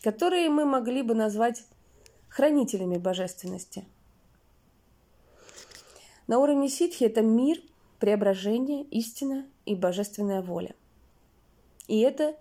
которые 0.00 0.48
мы 0.48 0.64
могли 0.64 1.02
бы 1.02 1.16
назвать 1.16 1.64
хранителями 2.28 2.98
божественности. 2.98 3.84
На 6.28 6.38
уровне 6.38 6.68
ситхи 6.68 7.02
это 7.02 7.20
мир, 7.20 7.60
преображение, 7.98 8.84
истина 8.84 9.44
и 9.66 9.74
божественная 9.74 10.42
воля. 10.42 10.74
И 11.88 12.00
это 12.00 12.36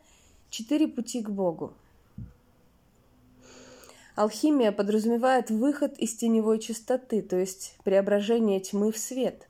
четыре 0.49 0.87
пути 0.87 1.21
к 1.21 1.29
Богу. 1.29 1.73
Алхимия 4.15 4.71
подразумевает 4.71 5.49
выход 5.49 5.97
из 5.97 6.15
теневой 6.15 6.59
чистоты, 6.59 7.21
то 7.21 7.37
есть 7.37 7.75
преображение 7.83 8.59
тьмы 8.59 8.91
в 8.91 8.97
свет. 8.97 9.47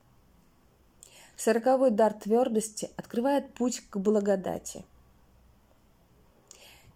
Сороковой 1.36 1.90
дар 1.90 2.14
твердости 2.14 2.90
открывает 2.96 3.52
путь 3.54 3.82
к 3.90 3.96
благодати. 3.98 4.84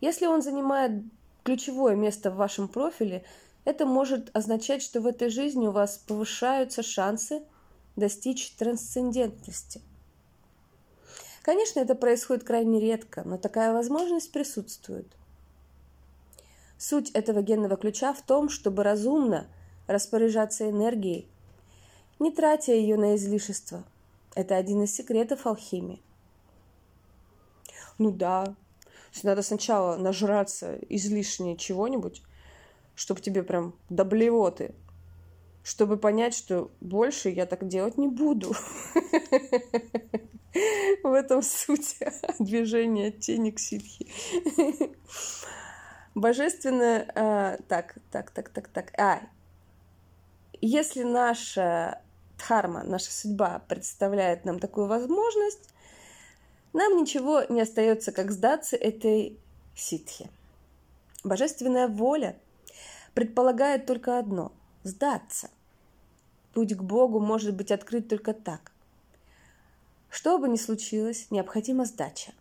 Если 0.01 0.27
он 0.27 0.43
занимает 0.43 1.03
ключевое 1.43 1.97
место 1.97 2.31
в 2.31 2.37
вашем 2.37 2.69
профиле, 2.69 3.25
это 3.65 3.87
может 3.87 4.31
означать, 4.37 4.83
что 4.83 5.01
в 5.01 5.07
этой 5.07 5.29
жизни 5.29 5.67
у 5.67 5.73
вас 5.73 5.99
повышаются 5.99 6.83
шансы 6.83 7.43
достичь 7.97 8.53
трансцендентности. 8.53 9.81
Конечно, 11.47 11.79
это 11.79 11.95
происходит 11.95 12.43
крайне 12.43 12.81
редко, 12.81 13.23
но 13.25 13.39
такая 13.39 13.73
возможность 13.73 14.33
присутствует. 14.33 15.07
Суть 16.77 17.13
этого 17.13 17.41
генного 17.41 17.77
ключа 17.77 18.13
в 18.13 18.21
том, 18.21 18.49
чтобы 18.49 18.83
разумно 18.83 19.47
распоряжаться 19.87 20.69
энергией, 20.69 21.29
не 22.19 22.33
тратя 22.33 22.73
ее 22.73 22.97
на 22.97 23.15
излишество. 23.15 23.85
Это 24.35 24.57
один 24.57 24.83
из 24.83 24.93
секретов 24.93 25.47
алхимии. 25.47 26.03
Ну 27.99 28.11
да, 28.11 28.57
надо 29.23 29.43
сначала 29.43 29.97
нажраться 29.97 30.81
излишне 30.89 31.57
чего-нибудь, 31.57 32.25
чтобы 32.97 33.21
тебе 33.21 33.45
прям 33.45 33.73
до 33.89 34.05
блевоты, 34.05 34.75
чтобы 35.63 35.97
понять, 35.97 36.35
что 36.35 36.73
больше 36.81 37.29
я 37.29 37.47
так 37.47 37.69
делать 37.69 37.99
не 37.99 38.09
буду. 38.09 38.53
В 41.03 41.13
этом 41.13 41.43
суть 41.43 41.99
движения 42.39 43.11
тени 43.11 43.51
к 43.51 43.59
ситхи. 43.59 44.07
Божественное... 46.15 47.11
А, 47.15 47.59
так, 47.69 47.97
так, 48.11 48.31
так, 48.31 48.49
так, 48.49 48.69
так. 48.69 48.99
А, 48.99 49.21
если 50.61 51.03
наша 51.03 52.01
дхарма, 52.39 52.83
наша 52.85 53.11
судьба 53.11 53.63
представляет 53.69 54.45
нам 54.45 54.59
такую 54.59 54.87
возможность, 54.87 55.69
нам 56.73 56.97
ничего 56.97 57.43
не 57.49 57.61
остается, 57.61 58.13
как 58.13 58.31
сдаться 58.31 58.77
этой 58.77 59.39
ситхе. 59.75 60.29
Божественная 61.25 61.89
воля 61.89 62.37
предполагает 63.15 63.87
только 63.87 64.19
одно– 64.19 64.53
сдаться. 64.83 65.51
Путь 66.53 66.75
к 66.75 66.83
Богу 66.83 67.21
может 67.21 67.55
быть 67.55 67.71
открыт 67.71 68.09
только 68.09 68.33
так. 68.33 68.73
Что 70.27 70.39
бы 70.39 70.49
ни 70.49 70.57
случилось, 70.57 71.29
необходима 71.31 71.85
сдача. 71.85 72.33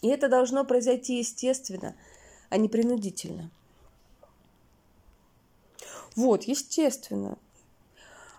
И 0.00 0.08
это 0.08 0.30
должно 0.30 0.64
произойти 0.64 1.18
естественно, 1.18 1.94
а 2.48 2.56
не 2.56 2.66
принудительно. 2.66 3.50
Вот, 6.16 6.44
естественно. 6.44 7.36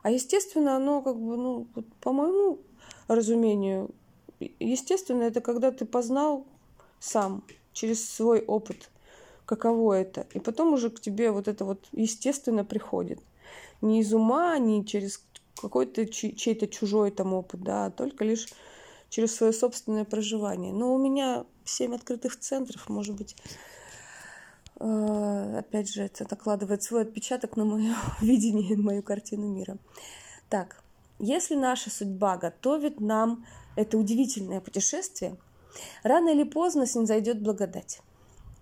А 0.02 0.10
естественно, 0.10 0.78
оно 0.78 1.04
как 1.04 1.16
бы, 1.16 1.38
ну, 1.38 1.68
по 2.00 2.12
моему 2.12 2.58
разумению, 3.08 3.92
естественно, 4.40 5.22
это 5.22 5.42
когда 5.42 5.72
ты 5.72 5.86
познал 5.86 6.48
сам 7.00 7.44
через 7.74 8.04
свой 8.10 8.42
опыт, 8.42 8.90
каково 9.46 9.94
это. 9.94 10.26
И 10.34 10.40
потом 10.40 10.74
уже 10.74 10.90
к 10.90 11.00
тебе 11.00 11.30
вот 11.30 11.48
это 11.48 11.66
вот 11.66 11.88
естественно 11.92 12.66
приходит. 12.66 13.20
Не 13.82 14.00
из 14.00 14.12
ума, 14.12 14.58
не 14.58 14.84
через 14.84 15.24
какой-то 15.56 16.08
чей-то 16.08 16.68
чужой 16.68 17.12
там 17.12 17.36
опыт, 17.36 17.62
да, 17.62 17.86
а 17.86 17.92
только 17.92 18.26
лишь 18.26 18.48
через 19.12 19.36
свое 19.36 19.52
собственное 19.52 20.06
проживание. 20.06 20.74
Но 20.74 20.96
у 20.96 20.98
меня 20.98 21.46
семь 21.66 21.94
открытых 21.94 22.40
центров, 22.40 22.88
может 22.88 23.16
быть, 23.16 23.36
э, 24.80 25.58
опять 25.60 25.92
же, 25.92 26.04
это 26.04 26.26
накладывает 26.30 26.82
свой 26.82 27.02
отпечаток 27.02 27.58
на 27.58 27.66
мое 27.66 27.94
видение, 28.22 28.78
на 28.78 28.84
мою 28.84 29.04
картину 29.04 29.50
мира. 29.50 29.78
Так, 30.50 30.82
если 31.20 31.56
наша 31.56 31.92
судьба 31.92 32.38
готовит 32.38 33.02
нам 33.02 33.46
это 33.76 33.98
удивительное 33.98 34.62
путешествие, 34.62 35.36
рано 36.04 36.30
или 36.30 36.44
поздно 36.44 36.86
с 36.86 36.96
ним 36.96 37.06
зайдет 37.06 37.42
благодать. 37.42 38.00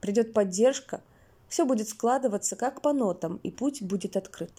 Придет 0.02 0.34
поддержка, 0.34 1.02
все 1.48 1.64
будет 1.64 1.90
складываться 1.90 2.56
как 2.56 2.82
по 2.82 2.92
нотам, 2.92 3.40
и 3.44 3.52
путь 3.52 3.84
будет 3.84 4.18
открыт. 4.18 4.52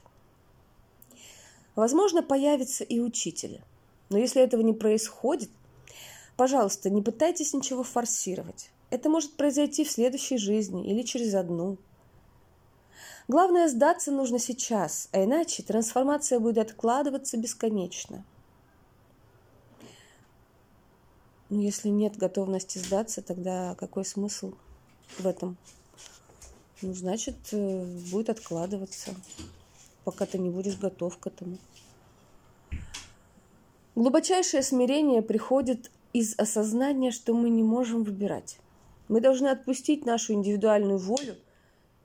Возможно, 1.74 2.22
появится 2.22 2.84
и 2.84 3.00
учитель. 3.00 3.60
Но 4.08 4.18
если 4.18 4.42
этого 4.42 4.60
не 4.60 4.72
происходит, 4.72 5.50
пожалуйста, 6.40 6.88
не 6.88 7.02
пытайтесь 7.02 7.52
ничего 7.52 7.82
форсировать. 7.82 8.70
Это 8.88 9.10
может 9.10 9.36
произойти 9.36 9.84
в 9.84 9.90
следующей 9.90 10.38
жизни 10.38 10.90
или 10.90 11.02
через 11.02 11.34
одну. 11.34 11.76
Главное, 13.28 13.68
сдаться 13.68 14.10
нужно 14.10 14.38
сейчас, 14.38 15.10
а 15.12 15.22
иначе 15.22 15.62
трансформация 15.62 16.40
будет 16.40 16.56
откладываться 16.56 17.36
бесконечно. 17.36 18.24
Ну, 21.50 21.60
если 21.60 21.90
нет 21.90 22.16
готовности 22.16 22.78
сдаться, 22.78 23.20
тогда 23.20 23.74
какой 23.74 24.06
смысл 24.06 24.54
в 25.18 25.26
этом? 25.26 25.58
Ну, 26.80 26.94
значит, 26.94 27.36
э, 27.52 27.84
будет 28.10 28.30
откладываться, 28.30 29.14
пока 30.04 30.24
ты 30.24 30.38
не 30.38 30.48
будешь 30.48 30.78
готов 30.78 31.18
к 31.18 31.26
этому. 31.26 31.58
Глубочайшее 33.94 34.62
смирение 34.62 35.20
приходит 35.20 35.90
из 36.12 36.34
осознания, 36.38 37.10
что 37.10 37.34
мы 37.34 37.50
не 37.50 37.62
можем 37.62 38.04
выбирать. 38.04 38.58
Мы 39.08 39.20
должны 39.20 39.48
отпустить 39.48 40.06
нашу 40.06 40.34
индивидуальную 40.34 40.98
волю 40.98 41.36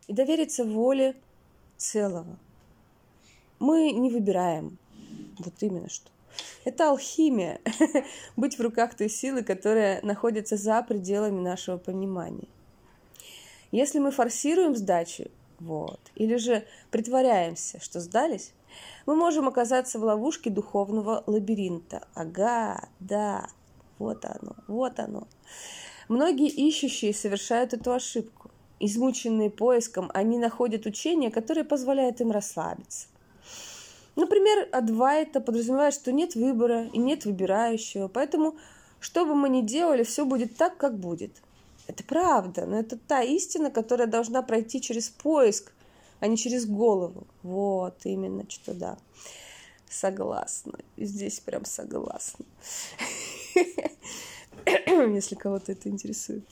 и 0.08 0.13
довериться 0.13 0.63
воле 0.63 1.15
целого. 1.78 2.38
Мы 3.60 3.91
не 3.91 4.10
выбираем. 4.10 4.78
Вот 5.39 5.54
именно 5.62 5.89
что. 5.89 6.10
Это 6.63 6.89
алхимия. 6.89 7.60
Быть 8.36 8.58
в 8.58 8.62
руках 8.62 8.96
той 8.96 9.10
силы, 9.10 9.44
которая 9.44 10.02
находится 10.02 10.58
за 10.58 10.82
пределами 10.84 11.39
нашего 11.39 11.78
понимания. 11.78 12.48
Если 13.72 14.00
мы 14.00 14.12
форсируем 14.12 14.76
сдачу, 14.76 15.26
вот, 15.60 16.00
или 16.15 16.38
же 16.38 16.65
притворяемся, 16.91 17.80
что 17.82 18.00
сдались, 18.00 18.54
мы 19.06 19.15
можем 19.15 19.48
оказаться 19.48 20.00
в 20.00 20.04
ловушке 20.04 20.50
духовного 20.50 21.24
лабиринта. 21.28 22.08
Ага, 22.13 22.89
да, 23.00 23.48
вот 24.00 24.26
оно, 24.26 24.56
вот 24.68 25.00
оно. 25.00 25.28
Многие 26.08 26.50
ищущие 26.50 27.14
совершают 27.14 27.74
эту 27.74 27.94
ошибку. 27.94 28.52
Измученные 28.80 29.50
поиском, 29.50 30.12
они 30.14 30.38
находят 30.38 30.86
учение, 30.86 31.32
которое 31.32 31.64
позволяет 31.64 32.20
им 32.22 32.32
расслабиться. 32.32 33.08
Например, 34.16 34.68
Адвайта 34.72 35.42
подразумевает, 35.42 35.94
что 35.94 36.12
нет 36.12 36.36
выбора 36.36 36.86
и 36.94 36.98
нет 36.98 37.26
выбирающего, 37.26 38.08
поэтому 38.08 38.56
что 39.00 39.26
бы 39.26 39.36
мы 39.36 39.50
ни 39.50 39.62
делали, 39.62 40.04
все 40.04 40.26
будет 40.26 40.56
так, 40.58 40.78
как 40.78 40.98
будет. 40.98 41.32
Это 41.88 42.04
правда, 42.04 42.66
но 42.66 42.80
это 42.80 42.98
та 42.98 43.22
истина, 43.22 43.70
которая 43.70 44.08
должна 44.08 44.42
пройти 44.42 44.82
через 44.82 45.10
поиск, 45.10 45.72
а 46.20 46.28
не 46.28 46.38
через 46.38 46.66
голову. 46.66 47.28
Вот, 47.44 48.00
именно, 48.04 48.46
что 48.50 48.74
да. 48.74 48.98
Согласна. 49.90 50.80
Здесь 50.98 51.40
прям 51.40 51.66
согласна. 51.66 52.46
Если 54.65 55.36
кого-то 55.36 55.72
это 55.72 55.89
интересует. 55.89 56.46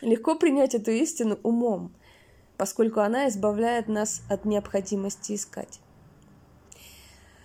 Легко 0.00 0.36
принять 0.36 0.74
эту 0.74 0.90
истину 0.92 1.38
умом, 1.42 1.92
поскольку 2.56 3.00
она 3.00 3.28
избавляет 3.28 3.88
нас 3.88 4.22
от 4.28 4.44
необходимости 4.44 5.34
искать. 5.34 5.80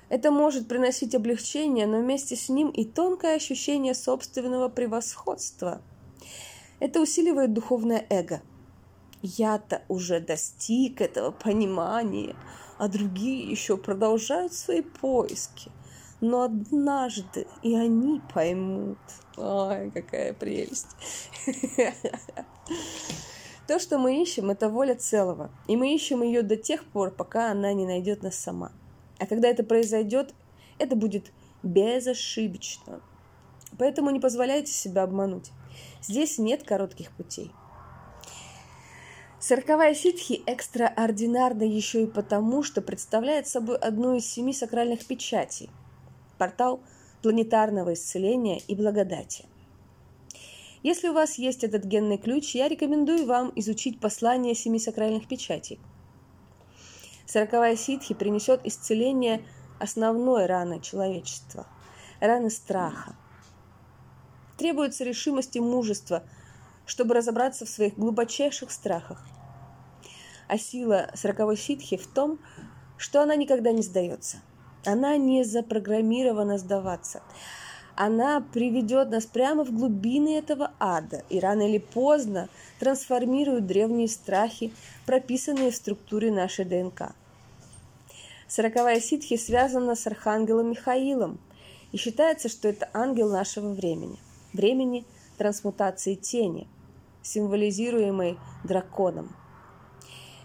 Это 0.10 0.30
может 0.30 0.67
приносить 0.67 1.15
облегчение, 1.15 1.88
но 1.88 1.99
вместе 1.99 2.36
с 2.36 2.47
ним 2.47 2.69
и 2.69 2.86
тонкое 2.86 3.36
ощущение 3.36 3.95
собственного 3.95 4.69
превосходства. 4.69 5.82
Это 6.80 7.02
усиливает 7.02 7.54
духовное 7.54 8.06
эго. 8.12 8.41
Я-то 9.23 9.82
уже 9.88 10.19
достиг 10.19 11.02
этого 11.02 11.32
понимания, 11.32 12.36
а 12.78 12.89
другие 12.89 13.49
еще 13.49 13.78
продолжают 13.78 14.54
свои 14.54 14.82
поиски. 14.82 15.71
Но 16.23 16.43
однажды 16.43 17.47
и 17.63 17.75
они 17.75 18.21
поймут. 18.33 18.97
Ой, 19.36 19.91
какая 19.91 20.31
прелесть. 20.31 20.88
То, 23.67 23.77
что 23.77 23.97
мы 23.97 24.21
ищем, 24.21 24.49
это 24.49 24.69
воля 24.69 24.95
целого. 24.95 25.51
И 25.67 25.75
мы 25.75 25.93
ищем 25.93 26.23
ее 26.23 26.41
до 26.41 26.55
тех 26.55 26.86
пор, 26.86 27.12
пока 27.12 27.51
она 27.51 27.73
не 27.73 27.86
найдет 27.86 28.23
нас 28.23 28.36
сама. 28.36 28.71
А 29.19 29.25
когда 29.25 29.49
это 29.49 29.65
произойдет, 29.65 30.33
это 30.79 30.95
будет 30.95 31.25
безошибочно. 31.62 33.01
Поэтому 33.77 34.09
не 34.09 34.21
позволяйте 34.21 34.71
себя 34.71 35.03
обмануть. 35.03 35.51
Здесь 36.01 36.38
нет 36.38 36.63
коротких 36.63 37.12
путей. 37.12 37.51
Сороковая 39.41 39.93
ситхи 39.93 40.41
экстраординарна 40.45 41.63
еще 41.63 42.03
и 42.03 42.07
потому, 42.07 42.63
что 42.63 42.81
представляет 42.81 43.45
собой 43.45 43.75
одну 43.75 44.15
из 44.15 44.25
семи 44.25 44.53
сакральных 44.53 45.05
печатей– 45.05 45.69
портал 46.38 46.82
планетарного 47.22 47.93
исцеления 47.93 48.60
и 48.67 48.76
благодати. 48.76 49.46
Если 50.84 51.08
у 51.08 51.13
вас 51.13 51.38
есть 51.38 51.63
этот 51.63 51.86
генный 51.86 52.17
ключ, 52.17 52.56
я 52.56 52.67
рекомендую 52.67 53.26
вам 53.26 53.52
изучить 53.56 54.00
послание 54.00 54.56
семи 54.56 54.80
сакральных 54.80 55.28
печатей– 55.28 55.80
Сороковая 57.26 57.76
ситхи 57.76 58.13
принесет 58.13 58.65
исцеление 58.65 59.43
основной 59.80 60.46
раны 60.46 60.80
человечества– 60.82 61.65
раны 62.19 62.50
страха. 62.50 63.15
Требуется 64.58 65.04
решимость 65.04 65.56
и 65.56 65.60
мужество, 65.60 66.24
чтобы 66.86 67.15
разобраться 67.15 67.65
в 67.65 67.69
своих 67.69 67.96
глубочайших 67.96 68.72
страхах. 68.72 69.26
А 70.48 70.58
сила 70.58 71.10
сороковой 71.15 71.58
ситхи 71.58 71.98
в 71.98 72.08
том, 72.08 72.39
что 72.98 73.22
она 73.24 73.36
никогда 73.36 73.72
не 73.72 73.82
сдается. 73.82 74.38
Она 74.86 75.17
не 75.17 75.43
запрограммирована 75.43 76.58
сдаваться. 76.58 77.22
Она 77.96 78.41
приведет 78.41 79.12
нас 79.12 79.26
прямо 79.26 79.63
в 79.63 79.72
глубины 79.72 80.38
этого 80.38 80.72
ада 80.80 81.24
и 81.30 81.39
рано 81.39 81.69
или 81.69 81.78
поздно 81.78 82.50
трансформирует 82.80 83.67
древние 83.67 84.08
страхи, 84.08 84.74
прописанные 85.06 85.72
в 85.72 85.76
структуре 85.76 86.32
нашей 86.32 86.65
ДНК. 86.65 87.13
Сороковая 88.48 89.00
ситхи 89.00 89.38
связана 89.38 89.96
с 89.96 90.06
архангелом 90.08 90.72
Михаилом, 90.72 91.39
и 91.91 91.98
считается, 91.98 92.50
что 92.50 92.67
это 92.67 92.89
ангел 92.93 93.30
нашего 93.30 93.72
времени, 93.72 94.17
времени 94.52 95.06
трансмутации 95.38 96.15
тени, 96.15 96.67
символизируемой 97.22 98.38
драконом. 98.63 99.36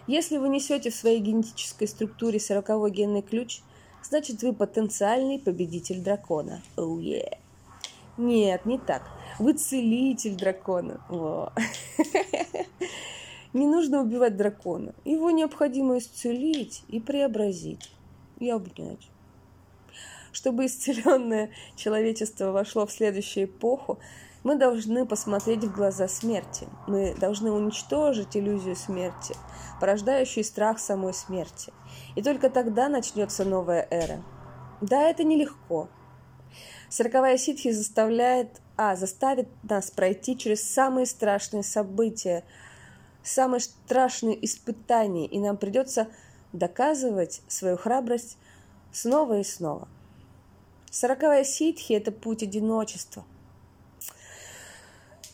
Если 0.07 0.37
вы 0.37 0.49
несете 0.49 0.91
в 0.91 0.95
своей 0.95 1.19
генетической 1.19 1.87
структуре 1.87 2.39
сороковой 2.39 2.91
генный 2.91 3.21
ключ, 3.21 3.61
значит 4.03 4.41
вы 4.41 4.53
потенциальный 4.53 5.39
победитель 5.39 6.01
дракона. 6.01 6.61
Oh 6.75 6.99
yeah. 6.99 7.37
Нет, 8.17 8.65
не 8.65 8.77
так. 8.77 9.03
Вы 9.39 9.53
целитель 9.53 10.35
дракона. 10.35 10.99
Не 13.53 13.65
нужно 13.65 14.01
убивать 14.01 14.37
дракона. 14.37 14.93
Его 15.05 15.31
необходимо 15.31 15.97
исцелить 15.97 16.83
и 16.87 16.99
преобразить, 16.99 17.91
и 18.37 18.49
обнять. 18.49 19.09
Чтобы 20.31 20.67
исцеленное 20.67 21.49
человечество 21.75 22.51
вошло 22.51 22.85
в 22.85 22.91
следующую 22.91 23.45
эпоху, 23.45 23.97
мы 24.43 24.55
должны 24.55 25.05
посмотреть 25.05 25.63
в 25.63 25.73
глаза 25.73 26.07
смерти. 26.07 26.67
Мы 26.87 27.15
должны 27.15 27.51
уничтожить 27.51 28.37
иллюзию 28.37 28.75
смерти, 28.75 29.35
порождающую 29.79 30.43
страх 30.43 30.77
самой 30.77 31.13
смерти. 31.13 31.73
И 32.15 32.21
только 32.21 32.49
тогда 32.49 32.89
начнется 32.89 33.45
новая 33.45 33.87
эра. 33.89 34.23
Да, 34.81 35.09
это 35.09 35.23
нелегко. 35.23 35.89
Сороковая 36.89 37.37
ситхи 37.37 37.71
заставляет, 37.71 38.61
а, 38.77 38.95
заставит 38.95 39.47
нас 39.63 39.91
пройти 39.91 40.37
через 40.37 40.63
самые 40.63 41.05
страшные 41.05 41.63
события– 41.63 42.43
самые 43.23 43.59
страшные 43.59 44.43
испытания, 44.45 45.25
и 45.25 45.39
нам 45.39 45.57
придется 45.57 46.07
доказывать 46.53 47.41
свою 47.47 47.77
храбрость 47.77 48.37
снова 48.91 49.39
и 49.39 49.43
снова. 49.43 49.87
Сороковая 50.89 51.43
ситхи– 51.43 51.93
это 51.93 52.11
путь 52.11 52.43
одиночества. 52.43 53.23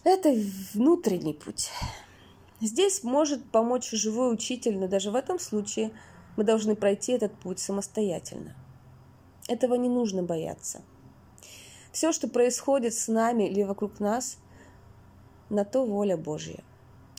Это 0.03 0.35
внутренний 0.73 1.33
путь. 1.33 1.69
Здесь 2.61 3.03
может 3.03 3.49
помочь 3.49 3.89
живой 3.91 4.33
учитель, 4.33 4.77
но 4.77 4.87
даже 4.87 5.11
в 5.11 5.15
этом 5.15 5.39
случае 5.39 5.91
мы 6.35 6.43
должны 6.43 6.75
пройти 6.75 7.13
этот 7.13 7.33
путь 7.33 7.59
самостоятельно. 7.59 8.55
Этого 9.47 9.75
не 9.75 9.89
нужно 9.89 10.23
бояться. 10.23 10.81
Все, 11.91 12.11
что 12.11 12.27
происходит 12.27 12.93
с 12.93 13.07
нами 13.07 13.43
или 13.43 13.63
вокруг 13.63 13.99
нас, 13.99 14.37
на 15.49 15.63
то 15.63 15.85
воля 15.85 16.17
Божья– 16.17 16.63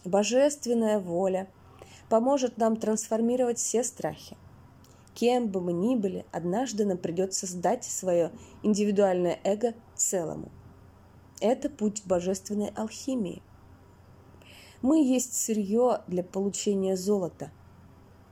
божественная 0.07 0.99
воля 0.99 1.49
поможет 2.09 2.59
нам 2.59 2.77
трансформировать 2.77 3.59
все 3.59 3.83
страхи. 3.83 4.37
Кем 5.15 5.49
бы 5.49 5.61
мы 5.61 5.73
ни 5.73 5.97
были, 5.97 6.25
однажды 6.31 6.85
нам 6.85 6.99
придется 6.99 7.47
сдать 7.47 7.85
свое 7.85 8.31
индивидуальное 8.63 9.39
эго 9.45 9.75
целому. 9.95 10.51
Это 11.41 11.69
путь 11.69 12.03
божественной 12.05 12.71
алхимии. 12.75 13.43
Мы 14.83 15.03
есть 15.03 15.35
сырье 15.35 16.03
для 16.07 16.23
получения 16.23 16.97
золота, 16.97 17.51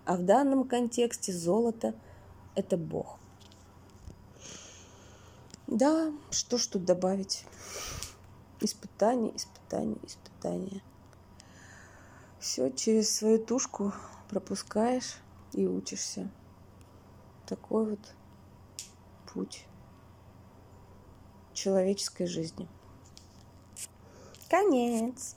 а 0.05 0.17
в 0.17 0.25
данном 0.25 0.64
контексте 0.69 1.33
золото– 1.33 1.95
это 2.55 2.77
Бог. 2.77 3.19
Да, 5.67 6.12
что 6.31 6.59
ж 6.59 6.67
тут 6.67 6.85
добавить? 6.85 7.45
Испытание, 8.61 9.35
испытание, 9.37 9.99
испытание– 10.05 10.83
все 12.45 12.69
через 12.69 13.11
свою 13.11 13.38
тушку 13.38 13.95
пропускаешь 14.29 15.17
и 15.55 15.67
учишься. 15.67 16.31
Такой 17.47 17.87
вот 17.87 18.14
путь 19.33 19.64
человеческой 21.55 22.27
жизни. 22.27 22.69
Конец. 24.51 25.37